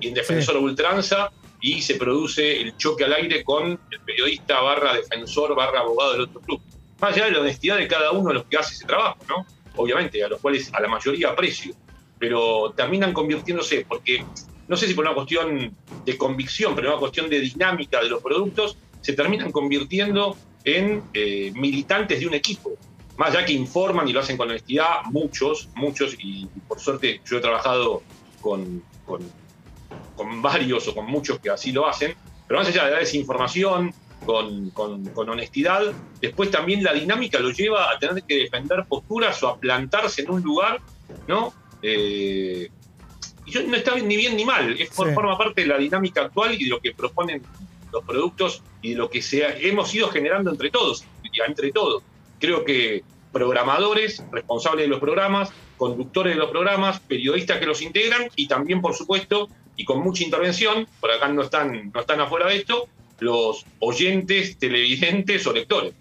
y 0.01 0.09
en 0.09 0.15
defensor 0.15 0.57
ultranza 0.57 1.31
y 1.61 1.81
se 1.81 1.95
produce 1.95 2.61
el 2.61 2.77
choque 2.77 3.05
al 3.05 3.13
aire 3.13 3.45
con 3.45 3.79
el 3.91 4.01
periodista 4.01 4.61
barra 4.61 4.95
defensor 4.95 5.55
barra 5.55 5.81
abogado 5.81 6.13
del 6.13 6.23
otro 6.23 6.41
club. 6.41 6.61
Más 7.01 7.15
allá 7.15 7.27
de 7.27 7.33
la 7.33 7.41
honestidad 7.41 7.77
de 7.77 7.87
cada 7.87 8.11
uno 8.11 8.29
de 8.29 8.35
los 8.35 8.45
que 8.47 8.57
hace 8.57 8.75
ese 8.75 8.85
trabajo, 8.85 9.19
¿no? 9.29 9.47
Obviamente, 9.77 10.23
a 10.23 10.29
los 10.29 10.41
cuales 10.41 10.73
a 10.75 10.81
la 10.81 10.89
mayoría 10.89 11.31
aprecio 11.31 11.75
pero 12.23 12.73
terminan 12.77 13.13
convirtiéndose, 13.13 13.85
porque 13.89 14.25
no 14.69 14.77
sé 14.77 14.87
si 14.87 14.95
por 14.95 15.05
una 15.05 15.13
cuestión 15.13 15.77
de 16.05 16.17
convicción, 16.17 16.73
pero 16.73 16.91
una 16.91 17.01
cuestión 17.01 17.29
de 17.29 17.41
dinámica 17.41 18.01
de 18.01 18.09
los 18.09 18.23
productos, 18.23 18.77
se 19.01 19.15
terminan 19.15 19.51
convirtiendo 19.51 20.37
en 20.63 21.03
eh, 21.15 21.51
militantes 21.57 22.21
de 22.21 22.29
un 22.29 22.35
equipo. 22.35 22.75
Más 23.17 23.31
allá 23.31 23.45
que 23.45 23.55
informan 23.55 24.07
y 24.07 24.13
lo 24.13 24.21
hacen 24.21 24.37
con 24.37 24.49
honestidad, 24.49 25.03
muchos, 25.11 25.69
muchos, 25.75 26.15
y, 26.17 26.47
por 26.69 26.79
suerte 26.79 27.21
yo 27.29 27.39
he 27.39 27.41
trabajado 27.41 28.05
con, 28.41 28.85
con, 29.05 29.21
varios 30.43 30.87
o 30.87 30.95
con 30.95 31.07
muchos 31.07 31.41
que 31.41 31.51
así 31.51 31.73
lo 31.73 31.89
hacen, 31.89 32.15
pero 32.47 32.61
más 32.61 32.69
allá 32.69 32.85
de 32.85 32.91
dar 32.93 33.03
esa 33.03 33.17
información 33.17 33.93
con, 34.25 34.71
con, 34.71 35.29
honestidad, 35.29 35.93
después 36.21 36.53
también 36.53 36.85
la 36.85 36.93
dinámica 36.93 37.41
lo 37.41 37.51
lleva 37.51 37.91
a 37.91 37.99
tener 37.99 38.23
que 38.23 38.37
defender 38.37 38.85
posturas 38.89 39.43
o 39.43 39.49
a 39.49 39.59
plantarse 39.59 40.23
en 40.23 40.31
un 40.31 40.41
lugar, 40.41 40.81
¿no? 41.27 41.53
Eh, 41.83 42.71
y 43.45 43.59
no 43.67 43.77
está 43.77 43.97
ni 43.97 44.17
bien 44.17 44.37
ni 44.37 44.45
mal, 44.45 44.81
es, 44.81 44.91
forma 44.91 45.37
parte 45.37 45.63
de 45.63 45.67
la 45.67 45.79
dinámica 45.79 46.23
actual 46.23 46.55
y 46.55 46.65
de 46.65 46.71
lo 46.71 46.81
que 46.81 46.93
proponen 46.93 47.43
los 47.93 48.05
productos 48.05 48.63
y 48.81 48.91
de 48.91 48.97
lo 48.97 49.11
que 49.11 49.21
se 49.21 49.69
hemos 49.69 49.93
ido 49.95 50.09
generando 50.09 50.51
entre 50.51 50.71
todos, 50.71 51.05
entre 51.47 51.73
todos. 51.73 52.03
Creo 52.39 52.65
que 52.65 53.03
programadores, 53.33 54.23
responsables 54.31 54.85
de 54.85 54.89
los 54.89 55.01
programas, 55.01 55.51
conductores 55.77 56.35
de 56.35 56.39
los 56.39 56.51
programas, 56.51 57.01
periodistas 57.01 57.59
que 57.59 57.67
los 57.67 57.83
integran 57.83 58.29
y 58.37 58.47
también, 58.47 58.81
por 58.81 58.95
supuesto, 58.95 59.49
y 59.77 59.85
con 59.85 60.01
mucha 60.01 60.23
intervención, 60.23 60.87
por 61.01 61.11
acá 61.11 61.29
no 61.29 61.43
están, 61.43 61.91
no 61.93 62.01
están 62.01 62.21
afuera 62.21 62.47
de 62.47 62.57
esto, 62.57 62.89
los 63.19 63.65
oyentes, 63.79 64.59
televidentes 64.59 65.47
o 65.47 65.53
lectores. 65.53 65.95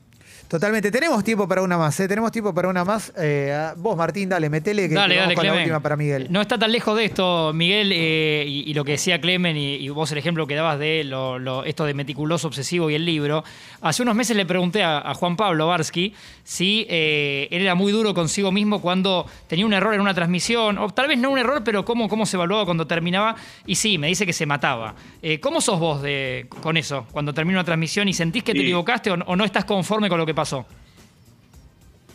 Totalmente. 0.52 0.92
Tenemos 0.92 1.24
tiempo 1.24 1.48
para 1.48 1.62
una 1.62 1.78
más, 1.78 1.98
¿eh? 2.02 2.10
Tenemos 2.10 2.30
tiempo 2.30 2.54
para 2.54 2.68
una 2.68 2.84
más. 2.84 3.14
Eh, 3.18 3.72
vos, 3.78 3.96
Martín, 3.96 4.28
dale, 4.28 4.50
metele 4.50 4.90
que 4.90 4.96
dale, 4.96 5.18
vamos 5.18 5.36
con 5.36 5.48
la 5.48 5.54
última 5.54 5.80
para 5.80 5.96
Miguel. 5.96 6.28
No 6.30 6.42
está 6.42 6.60
tan 6.60 6.74
lejos 6.74 6.98
de 6.98 7.06
esto, 7.06 7.54
Miguel, 7.54 7.94
eh, 7.94 8.44
y, 8.46 8.74
lo 8.74 8.84
que 8.84 8.92
decía 8.92 9.22
Clemen, 9.22 9.56
y, 9.56 9.88
vos 9.88 10.12
el 10.12 10.18
ejemplo 10.18 10.46
que 10.46 10.56
dabas 10.56 10.78
de 10.78 11.06
lo, 11.06 11.64
esto 11.64 11.86
de 11.86 11.94
meticuloso 11.94 12.50
obsesivo 12.50 12.90
y 12.90 12.96
el 12.96 13.06
libro. 13.06 13.46
Hace 13.80 14.04
unos 14.04 14.14
meses 14.14 14.36
le 14.36 14.46
pregunté 14.46 14.84
a, 14.84 15.14
Juan 15.14 15.38
Pablo 15.38 15.68
Barsky 15.68 16.14
si 16.44 16.86
él 16.90 17.48
era 17.50 17.74
muy 17.74 17.94
duro 17.94 18.14
consigo 18.14 18.52
mismo 18.52 18.82
cuando 18.82 19.26
tenía 19.48 19.66
un 19.66 19.72
error 19.72 19.94
en 19.94 20.02
una 20.02 20.14
transmisión, 20.14 20.78
o 20.80 20.90
tal 20.90 21.08
vez 21.08 21.18
no 21.18 21.30
un 21.30 21.40
error, 21.40 21.62
pero 21.64 21.86
cómo, 21.86 22.10
cómo 22.10 22.26
se 22.26 22.36
evaluaba 22.36 22.66
cuando 22.66 22.86
terminaba. 22.86 23.38
Y 23.66 23.76
sí, 23.76 23.98
me 23.98 24.08
dice 24.08 24.26
que 24.26 24.34
se 24.34 24.46
mataba. 24.46 24.96
¿Cómo 25.40 25.62
sos 25.62 25.80
vos 25.80 26.02
de, 26.02 26.48
con 26.62 26.76
eso, 26.76 27.06
cuando 27.14 27.34
termina 27.34 27.60
una 27.60 27.66
transmisión 27.66 28.10
y 28.10 28.14
sentís 28.14 28.44
que 28.44 28.52
te 28.52 28.60
equivocaste 28.60 29.12
o, 29.12 29.14
o 29.14 29.36
no 29.38 29.46
estás 29.46 29.64
conforme 29.64 30.10
con 30.10 30.18
lo 30.18 30.26
que 30.26 30.34
pasó? 30.34 30.41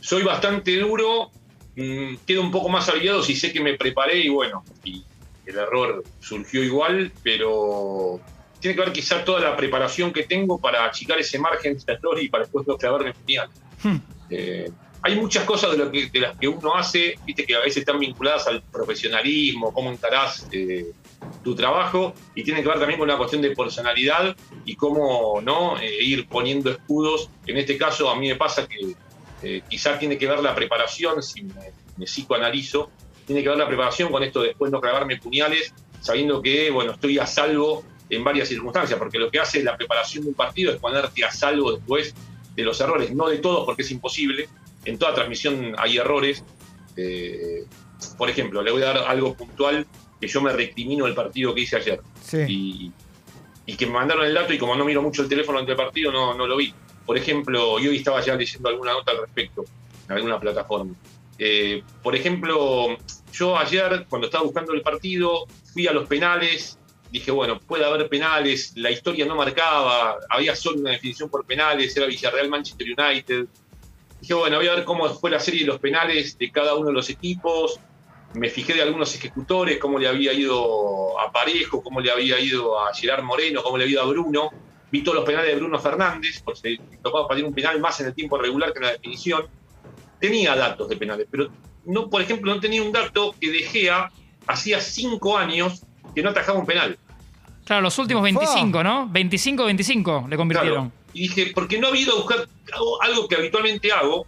Soy 0.01 0.23
bastante 0.23 0.79
duro, 0.79 1.31
mm, 1.75 2.17
quedo 2.27 2.43
un 2.43 2.51
poco 2.51 2.69
más 2.69 2.89
aliviado 2.89 3.23
si 3.23 3.35
sé 3.35 3.53
que 3.53 3.61
me 3.61 3.75
preparé 3.75 4.21
y 4.21 4.29
bueno, 4.29 4.65
y 4.85 5.05
el 5.45 5.57
error 5.59 6.05
surgió 6.21 6.63
igual, 6.63 7.13
pero 7.23 8.21
tiene 8.61 8.77
que 8.77 8.83
ver 8.83 8.93
quizá 8.93 9.25
toda 9.25 9.41
la 9.41 9.57
preparación 9.57 10.13
que 10.13 10.25
tengo 10.25 10.59
para 10.59 10.85
achicar 10.85 11.19
ese 11.19 11.39
margen 11.39 11.77
de 11.77 11.93
error 11.93 12.23
y 12.23 12.29
para 12.29 12.45
después 12.45 12.67
no 12.67 12.77
clavarme 12.77 13.09
en 13.09 13.15
final. 13.27 13.49
Hmm. 13.83 13.97
Eh, 14.31 14.71
hay 15.03 15.17
muchas 15.17 15.45
cosas 15.45 15.73
de, 15.73 15.79
lo 15.79 15.91
que, 15.91 16.09
de 16.09 16.21
las 16.21 16.37
que 16.37 16.49
uno 16.49 16.75
hace, 16.75 17.15
viste, 17.25 17.45
que 17.45 17.55
a 17.55 17.61
veces 17.61 17.79
están 17.79 17.99
vinculadas 17.99 18.47
al 18.47 18.63
profesionalismo, 18.63 19.73
cómo 19.73 19.91
encarás 19.93 20.49
eh, 20.51 20.93
tu 21.43 21.55
trabajo, 21.55 22.15
y 22.35 22.43
tiene 22.43 22.63
que 22.63 22.69
ver 22.69 22.79
también 22.79 22.99
con 22.99 23.09
una 23.09 23.19
cuestión 23.19 23.43
de 23.43 23.55
personalidad 23.55 24.37
y 24.65 24.77
cómo 24.77 25.41
no 25.41 25.79
eh, 25.79 26.03
ir 26.03 26.29
poniendo 26.29 26.71
escudos. 26.71 27.31
En 27.47 27.57
este 27.57 27.77
caso, 27.77 28.11
a 28.11 28.17
mí 28.17 28.29
me 28.29 28.37
pasa 28.37 28.67
que 28.67 28.95
eh, 29.43 29.63
quizá 29.69 29.99
tiene 29.99 30.19
que 30.19 30.27
ver 30.27 30.41
la 30.41 30.55
preparación, 30.55 31.23
si 31.23 31.45
me, 31.45 32.05
psicoanalizo, 32.05 32.91
tiene 33.27 33.43
que 33.43 33.49
ver 33.49 33.59
la 33.59 33.67
preparación 33.67 34.11
con 34.11 34.23
esto 34.23 34.43
de 34.43 34.49
después 34.49 34.71
no 34.71 34.81
clavarme 34.81 35.17
puñales, 35.19 35.73
sabiendo 36.01 36.43
que, 36.43 36.71
bueno, 36.71 36.93
estoy 36.93 37.19
a 37.19 37.27
salvo 37.27 37.85
en 38.09 38.23
varias 38.23 38.49
circunstancias, 38.49 38.99
porque 38.99 39.19
lo 39.19 39.31
que 39.31 39.41
hace 39.41 39.63
la 39.63 39.77
preparación 39.77 40.25
de 40.25 40.31
un 40.31 40.35
partido 40.35 40.73
es 40.73 40.79
ponerte 40.79 41.25
a 41.25 41.31
salvo 41.31 41.73
después 41.73 42.15
de 42.55 42.63
los 42.63 42.81
errores, 42.81 43.15
no 43.15 43.29
de 43.29 43.39
todos 43.39 43.65
porque 43.65 43.83
es 43.83 43.91
imposible. 43.91 44.49
En 44.85 44.99
toda 44.99 45.15
transmisión 45.15 45.75
hay 45.79 45.99
errores. 45.99 46.45
Eh, 46.97 47.65
por 48.17 48.31
ejemplo, 48.31 48.63
le 48.63 48.71
voy 48.71 48.83
a 48.83 48.87
dar 48.87 48.99
algo 48.99 49.35
puntual 49.35 49.87
que 50.21 50.29
yo 50.29 50.41
me 50.41 50.53
recrimino 50.53 51.07
el 51.07 51.15
partido 51.15 51.55
que 51.55 51.63
hice 51.63 51.77
ayer. 51.77 52.01
Sí. 52.23 52.39
Y, 52.49 52.93
y 53.67 53.77
que 53.77 53.87
me 53.87 53.93
mandaron 53.93 54.25
el 54.25 54.35
dato 54.35 54.53
y 54.53 54.59
como 54.59 54.75
no 54.77 54.85
miro 54.85 55.03
mucho 55.03 55.23
el 55.23 55.29
teléfono 55.29 55.59
ante 55.59 55.73
el 55.73 55.77
partido, 55.77 56.13
no, 56.13 56.35
no 56.35 56.47
lo 56.47 56.57
vi. 56.57 56.73
Por 57.05 57.17
ejemplo, 57.17 57.79
y 57.79 57.89
hoy 57.89 57.97
estaba 57.99 58.21
ya 58.21 58.35
leyendo 58.35 58.69
alguna 58.69 58.93
nota 58.93 59.13
al 59.13 59.19
respecto 59.19 59.65
en 60.09 60.15
alguna 60.15 60.41
plataforma. 60.41 60.95
Eh, 61.39 61.83
por 62.03 62.15
ejemplo, 62.15 62.97
yo 63.33 63.59
ayer, 63.59 64.07
cuando 64.09 64.27
estaba 64.27 64.45
buscando 64.45 64.73
el 64.73 64.83
partido, 64.83 65.47
fui 65.73 65.87
a 65.87 65.93
los 65.93 66.09
penales, 66.09 66.79
dije, 67.11 67.31
bueno, 67.31 67.61
puede 67.61 67.85
haber 67.85 68.09
penales, 68.09 68.73
la 68.77 68.91
historia 68.91 69.27
no 69.27 69.37
marcaba, 69.37 70.17
había 70.31 70.57
solo 70.57 70.81
una 70.81 70.93
definición 70.93 71.29
por 71.29 71.45
penales, 71.45 71.97
era 71.97 72.07
Villarreal 72.07 72.49
Manchester 72.49 72.87
United. 72.87 73.47
Dije, 74.21 74.35
bueno, 74.35 74.57
voy 74.57 74.69
a 74.69 74.75
ver 74.75 74.85
cómo 74.85 75.09
fue 75.11 75.31
la 75.31 75.41
serie 75.41 75.61
de 75.61 75.67
los 75.67 75.79
penales 75.79 76.39
de 76.39 76.51
cada 76.51 76.75
uno 76.75 76.89
de 76.89 76.95
los 76.95 77.11
equipos. 77.11 77.79
Me 78.37 78.51
fijé 78.51 78.75
de 78.75 78.83
algunos 78.83 79.15
ejecutores, 79.15 79.79
cómo 79.79 79.99
le 79.99 80.09
había 80.09 80.33
ido 80.33 81.19
a 81.19 81.33
Parejo, 81.33 81.83
cómo 81.83 82.01
le 82.01 82.11
había 82.11 82.39
ido 82.39 82.79
a 82.79 82.93
Gerard 82.95 83.25
Moreno, 83.25 83.63
cómo 83.63 83.79
le 83.79 83.85
había 83.85 83.95
ido 83.95 84.03
a 84.03 84.07
Bruno. 84.07 84.51
Vi 84.93 85.03
todos 85.03 85.17
los 85.17 85.25
penales 85.25 85.51
de 85.51 85.57
Bruno 85.57 85.79
Fernández, 85.79 86.43
porque 86.45 86.61
se 86.61 86.97
tocaba 87.03 87.27
patir 87.27 87.45
un 87.45 87.55
penal 87.55 87.81
más 87.81 87.99
en 88.01 88.09
el 88.09 88.15
tiempo 88.15 88.37
regular 88.37 88.73
que 88.73 88.79
en 88.79 88.85
la 88.85 88.93
definición. 88.93 89.47
Tenía 90.21 90.55
datos 90.55 90.87
de 90.89 90.97
penales, 90.97 91.27
pero 91.31 91.49
no, 91.87 92.11
por 92.11 92.21
ejemplo, 92.21 92.55
no 92.55 92.61
tenía 92.61 92.83
un 92.83 92.93
dato 92.93 93.35
que 93.41 93.51
De 93.51 93.61
Gea 93.61 94.11
hacía 94.47 94.81
cinco 94.81 95.39
años 95.39 95.83
que 96.15 96.23
no 96.23 96.31
atajaba 96.31 96.59
un 96.59 96.67
penal. 96.67 96.99
Claro, 97.65 97.83
los 97.83 97.99
últimos 97.99 98.23
25, 98.23 98.85
¿no? 98.85 99.09
25-25 99.09 100.29
le 100.29 100.37
convirtieron. 100.37 100.91
Claro. 100.91 101.07
Y 101.15 101.23
dije, 101.23 101.53
porque 101.55 101.79
no 101.79 101.89
había 101.89 102.03
ido 102.03 102.13
a 102.13 102.17
buscar 102.17 102.47
algo 103.01 103.27
que 103.27 103.37
habitualmente 103.37 103.91
hago, 103.91 104.27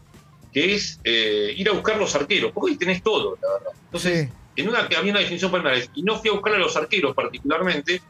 que 0.59 0.75
es 0.75 1.01
eh, 1.05 1.55
ir 1.57 1.69
a 1.69 1.73
buscar 1.73 1.97
los 1.99 2.15
arqueros, 2.17 2.51
porque 2.53 2.73
hoy 2.73 2.77
tenés 2.79 3.01
todo, 3.03 3.39
la 3.41 3.49
verdad. 3.53 3.71
Entonces, 3.85 4.29
Sí. 4.29 4.33
en 4.57 4.69
una 4.69 4.81
había 4.81 5.11
una 5.13 5.21
definición 5.21 5.53
penales, 5.53 5.89
y 5.95 6.03
no 6.03 6.19
fui 6.19 6.31
a 6.31 6.33
buscar 6.33 6.55
a 6.55 6.59
los 6.59 6.77
arqueros 6.77 7.15
particularmente, 7.15 8.03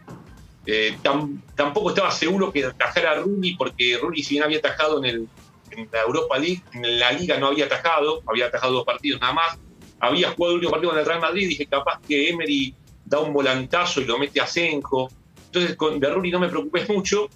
eh, 0.66 0.96
tam- 1.02 1.40
tampoco 1.54 1.90
estaba 1.90 2.10
seguro 2.10 2.50
que 2.52 2.64
atajara 2.64 3.12
a 3.12 3.14
Rooney, 3.16 3.54
porque 3.56 3.98
Rooney 4.00 4.22
si 4.22 4.34
bien 4.34 4.44
había 4.44 4.58
atajado 4.58 4.98
en, 4.98 5.04
el, 5.04 5.28
en 5.72 5.88
la 5.92 6.00
Europa 6.02 6.38
League, 6.38 6.62
en 6.72 6.98
la 6.98 7.12
Liga 7.12 7.38
no 7.38 7.48
había 7.48 7.66
atajado, 7.66 8.22
había 8.26 8.46
atajado 8.46 8.72
dos 8.72 8.84
partidos 8.86 9.20
nada 9.20 9.34
más, 9.34 9.58
había 10.00 10.30
jugado 10.30 10.52
el 10.52 10.54
último 10.56 10.70
partido 10.70 10.90
con 10.92 10.98
el 11.00 11.06
Real 11.06 11.20
Madrid, 11.20 11.48
dije 11.48 11.66
capaz 11.66 12.00
que 12.06 12.30
Emery 12.30 12.74
da 13.04 13.20
un 13.20 13.32
volantazo 13.34 14.00
y 14.00 14.04
lo 14.04 14.18
mete 14.18 14.40
a 14.40 14.46
Senjo, 14.46 15.10
entonces 15.46 15.76
con 15.76 15.98
de 16.00 16.08
Rooney 16.08 16.30
no 16.30 16.40
me 16.40 16.48
preocupé 16.48 16.86
mucho, 16.88 17.28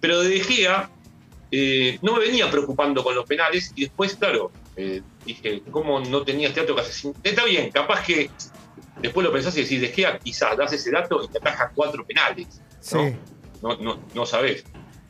pero 0.00 0.20
de 0.20 0.28
De 0.28 0.40
Gea 0.40 0.90
eh, 1.56 2.00
no 2.02 2.14
me 2.14 2.18
venía 2.18 2.50
preocupando 2.50 3.04
con 3.04 3.14
los 3.14 3.24
penales 3.26 3.72
y 3.76 3.82
después, 3.82 4.16
claro, 4.16 4.50
eh, 4.76 5.02
dije, 5.24 5.62
¿cómo 5.70 6.00
no 6.00 6.24
tenía 6.24 6.48
este 6.48 6.62
dato 6.62 6.74
que 6.74 6.80
hace 6.80 6.92
cinco? 6.92 7.20
Está 7.22 7.44
bien, 7.44 7.70
capaz 7.70 8.04
que 8.04 8.28
después 9.00 9.24
lo 9.24 9.32
pensás 9.32 9.56
y 9.56 9.62
decís, 9.62 9.80
De 9.80 9.88
Gea 9.90 10.18
quizás 10.18 10.56
das 10.56 10.72
ese 10.72 10.90
dato 10.90 11.22
y 11.22 11.28
te 11.28 11.38
ataja 11.38 11.70
cuatro 11.72 12.04
penales. 12.04 12.60
Sí. 12.80 12.96
¿no? 13.62 13.76
No, 13.76 13.76
no, 13.76 14.00
no 14.12 14.26
sabés. 14.26 14.64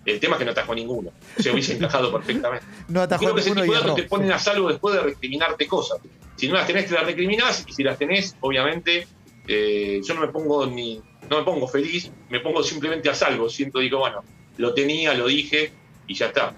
El 0.05 0.21
tema 0.21 0.35
es 0.35 0.41
que 0.41 0.45
no 0.45 0.51
atajó 0.51 0.75
ninguno. 0.75 1.13
Se 1.39 1.51
hubiese 1.51 1.77
encajado 1.77 2.13
perfectamente. 2.13 2.67
No 2.89 3.01
atajó 3.01 3.23
Creo 3.23 3.35
que 3.35 3.41
ese 3.41 3.51
tipo 3.51 3.63
de 3.63 3.79
datos 3.81 3.95
te 3.95 4.03
ponen 4.03 4.31
a 4.31 4.39
salvo 4.39 4.69
después 4.69 4.95
de 4.97 5.01
recriminarte 5.01 5.67
cosas. 5.67 5.99
Si 6.37 6.47
no 6.47 6.57
las 6.57 6.67
tenés, 6.67 6.89
te 6.89 6.95
las 6.95 7.07
recriminás, 7.07 7.65
y 7.67 7.73
si 7.73 7.83
las 7.83 7.97
tenés, 7.97 8.37
obviamente, 8.41 9.07
eh, 9.49 10.03
yo 10.05 10.13
no 10.13 10.21
me 10.21 10.29
pongo 10.29 10.67
ni, 10.67 11.01
no 11.31 11.39
me 11.39 11.43
pongo 11.43 11.67
feliz, 11.69 12.11
me 12.29 12.41
pongo 12.41 12.63
simplemente 12.63 13.09
a 13.09 13.15
salvo. 13.15 13.49
Siento, 13.49 13.79
digo, 13.79 13.99
bueno, 13.99 14.23
lo 14.59 14.75
tenía, 14.75 15.15
lo 15.15 15.27
dije 15.27 15.73
y 16.07 16.15
ya 16.15 16.27
está. 16.27 16.53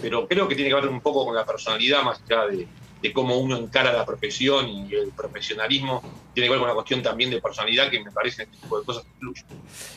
Pero 0.00 0.26
creo 0.28 0.46
que 0.48 0.54
tiene 0.54 0.70
que 0.70 0.74
ver 0.74 0.88
un 0.88 1.00
poco 1.00 1.24
con 1.24 1.34
la 1.34 1.44
personalidad 1.44 2.02
más 2.02 2.20
allá 2.28 2.46
de, 2.46 2.66
de 3.08 3.12
cómo 3.12 3.38
uno 3.38 3.56
encara 3.56 3.92
la 3.92 4.04
profesión 4.04 4.68
y 4.68 4.94
el 4.94 5.10
profesionalismo. 5.16 6.02
Tiene 6.34 6.48
que 6.48 6.50
ver 6.50 6.58
con 6.58 6.66
una 6.68 6.74
cuestión 6.74 7.02
también 7.02 7.30
de 7.30 7.40
personalidad 7.40 7.88
que 7.90 8.02
me 8.04 8.10
parece 8.10 8.36
que 8.36 8.42
este 8.44 8.56
tipo 8.62 8.78
de 8.78 8.84
cosas 8.84 9.04
influyen. 9.14 9.44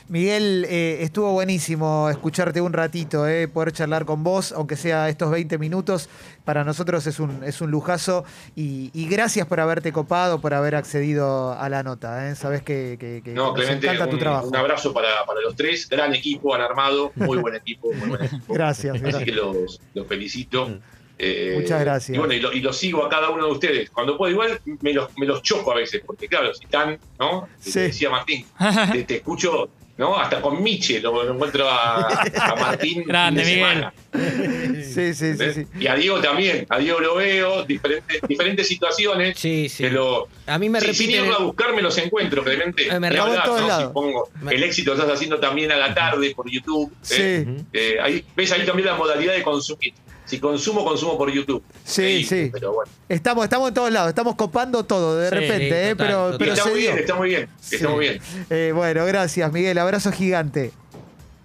Miguel, 0.07 0.65
eh, 0.69 0.99
estuvo 1.01 1.31
buenísimo 1.33 2.09
escucharte 2.09 2.61
un 2.61 2.71
ratito, 2.71 3.27
eh, 3.27 3.47
poder 3.49 3.73
charlar 3.73 4.05
con 4.05 4.23
vos, 4.23 4.53
aunque 4.53 4.75
sea 4.77 5.09
estos 5.09 5.29
20 5.31 5.57
minutos. 5.57 6.07
Para 6.45 6.63
nosotros 6.63 7.05
es 7.07 7.19
un, 7.19 7.43
es 7.43 7.59
un 7.61 7.69
lujazo 7.71 8.23
y, 8.55 8.89
y 8.93 9.07
gracias 9.09 9.45
por 9.47 9.59
haberte 9.59 9.91
copado, 9.91 10.39
por 10.39 10.53
haber 10.53 10.75
accedido 10.75 11.53
a 11.53 11.67
la 11.69 11.83
nota. 11.83 12.29
Eh. 12.31 12.35
Sabes 12.35 12.61
que, 12.63 12.95
que- 12.99 13.21
que 13.23 13.33
No, 13.33 13.53
Clemente, 13.53 13.87
encanta 13.87 14.09
tu 14.09 14.17
trabajo. 14.17 14.47
un 14.47 14.55
abrazo 14.55 14.93
para, 14.93 15.25
para 15.25 15.41
los 15.41 15.55
tres. 15.55 15.87
Gran 15.89 16.15
equipo, 16.15 16.55
han 16.55 16.61
armado, 16.61 17.11
muy 17.15 17.37
buen 17.37 17.55
equipo, 17.55 17.91
muy 17.93 18.07
buen 18.09 18.23
equipo. 18.23 18.53
Gracias, 18.53 18.95
Así 18.95 19.03
gracias. 19.03 19.23
que 19.25 19.31
los, 19.33 19.81
los 19.93 20.07
felicito. 20.07 20.79
Eh, 21.21 21.57
Muchas 21.59 21.81
gracias. 21.81 22.15
Y 22.15 22.17
bueno, 22.17 22.33
y, 22.33 22.39
lo- 22.39 22.53
y 22.53 22.61
los 22.61 22.77
sigo 22.77 23.03
a 23.05 23.09
cada 23.09 23.29
uno 23.29 23.45
de 23.45 23.51
ustedes. 23.51 23.89
Cuando 23.89 24.17
puedo, 24.17 24.31
igual 24.31 24.59
me 24.81 24.93
los, 24.93 25.09
me 25.17 25.25
los 25.25 25.41
choco 25.43 25.71
a 25.73 25.75
veces, 25.75 26.01
porque 26.05 26.27
claro, 26.29 26.53
si 26.53 26.63
están, 26.63 26.97
¿no? 27.19 27.47
Sí. 27.59 27.79
Decía 27.81 28.09
Martín, 28.09 28.45
te, 28.93 29.03
te 29.03 29.15
escucho, 29.17 29.69
¿no? 29.97 30.17
Hasta 30.17 30.41
con 30.41 30.63
Miche 30.63 31.01
lo, 31.01 31.21
lo 31.23 31.33
encuentro 31.33 31.67
a, 31.69 32.07
a 32.07 32.55
Martín. 32.55 33.03
Grande, 33.07 33.43
Miguel. 33.43 33.57
semana, 33.59 33.93
Sí, 34.81 35.13
sí, 35.13 35.35
sí, 35.37 35.53
sí. 35.53 35.67
Y 35.79 35.87
a 35.87 35.95
Diego 35.95 36.19
también, 36.21 36.65
a 36.69 36.79
Diego 36.79 36.99
lo 37.01 37.15
veo, 37.15 37.63
diferentes, 37.63 38.21
diferentes 38.27 38.67
situaciones. 38.67 39.37
Sí, 39.37 39.67
sí. 39.69 39.83
Que 39.83 39.89
lo, 39.91 40.27
A 40.47 40.57
mí 40.57 40.69
me 40.69 40.79
Sí, 40.79 40.93
sin 40.93 41.07
repiten. 41.07 41.25
irlo 41.25 41.35
a 41.37 41.43
buscarme 41.43 41.81
los 41.81 41.97
encuentro, 41.97 42.43
Clemente. 42.45 42.87
Eh, 42.87 42.99
me 42.99 43.09
lados. 43.67 43.87
Si 43.89 43.93
pongo 43.93 44.29
Me- 44.41 44.55
el 44.55 44.63
éxito 44.63 44.93
que 44.95 44.99
estás 45.01 45.13
haciendo 45.15 45.37
también 45.39 45.71
a 45.71 45.75
la 45.77 45.93
tarde 45.93 46.33
por 46.33 46.49
YouTube. 46.49 46.91
Sí. 47.01 47.15
¿eh? 47.21 47.57
Eh, 47.73 47.97
ahí, 48.01 48.23
¿Ves? 48.37 48.51
Ahí 48.53 48.65
también 48.65 48.87
la 48.87 48.95
modalidad 48.95 49.33
de 49.33 49.43
consumir. 49.43 49.93
Si 50.29 50.39
consumo, 50.39 50.85
consumo 50.85 51.17
por 51.17 51.31
YouTube. 51.31 51.63
Sí, 51.83 52.23
sí. 52.23 52.49
Pero 52.53 52.73
bueno. 52.73 52.91
Estamos, 53.09 53.43
estamos 53.45 53.69
en 53.69 53.73
todos 53.73 53.91
lados, 53.91 54.09
estamos 54.09 54.35
copando 54.35 54.83
todo 54.85 55.17
de 55.17 55.27
Sí, 55.29 55.35
repente, 55.35 55.57
sí, 55.69 55.73
eh, 55.73 55.95
total, 55.95 55.97
pero, 56.07 56.31
total. 56.31 56.35
Y 56.35 56.37
pero 56.37 56.51
está 56.53 56.63
se 56.63 56.69
muy 56.69 56.79
dio. 56.79 56.89
bien, 56.91 56.99
está 57.01 57.15
muy 57.15 57.29
bien. 57.29 57.49
Sí. 57.59 57.75
Está 57.75 57.89
muy 57.89 57.99
bien. 57.99 58.21
Eh, 58.51 58.71
bueno, 58.75 59.05
gracias, 59.05 59.51
Miguel. 59.51 59.77
Abrazo 59.79 60.11
gigante. 60.11 60.71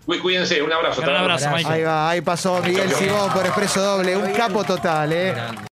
Cuí- 0.07 0.19
Cuídense, 0.19 0.61
un 0.61 0.71
abrazo. 0.71 1.01
Luego. 1.01 1.19
abrazo, 1.19 1.49
Mike. 1.51 1.67
Ahí 1.71 1.83
va, 1.83 2.11
ahí 2.11 2.21
pasó 2.21 2.61
Miguel 2.63 2.91
Simón 2.93 3.33
por 3.33 3.47
Expreso 3.47 3.81
Doble. 3.81 4.15
Un 4.19 4.33
capo 4.33 4.63
total, 4.65 5.11
¿eh? 5.15 5.33
Grande. 5.33 5.63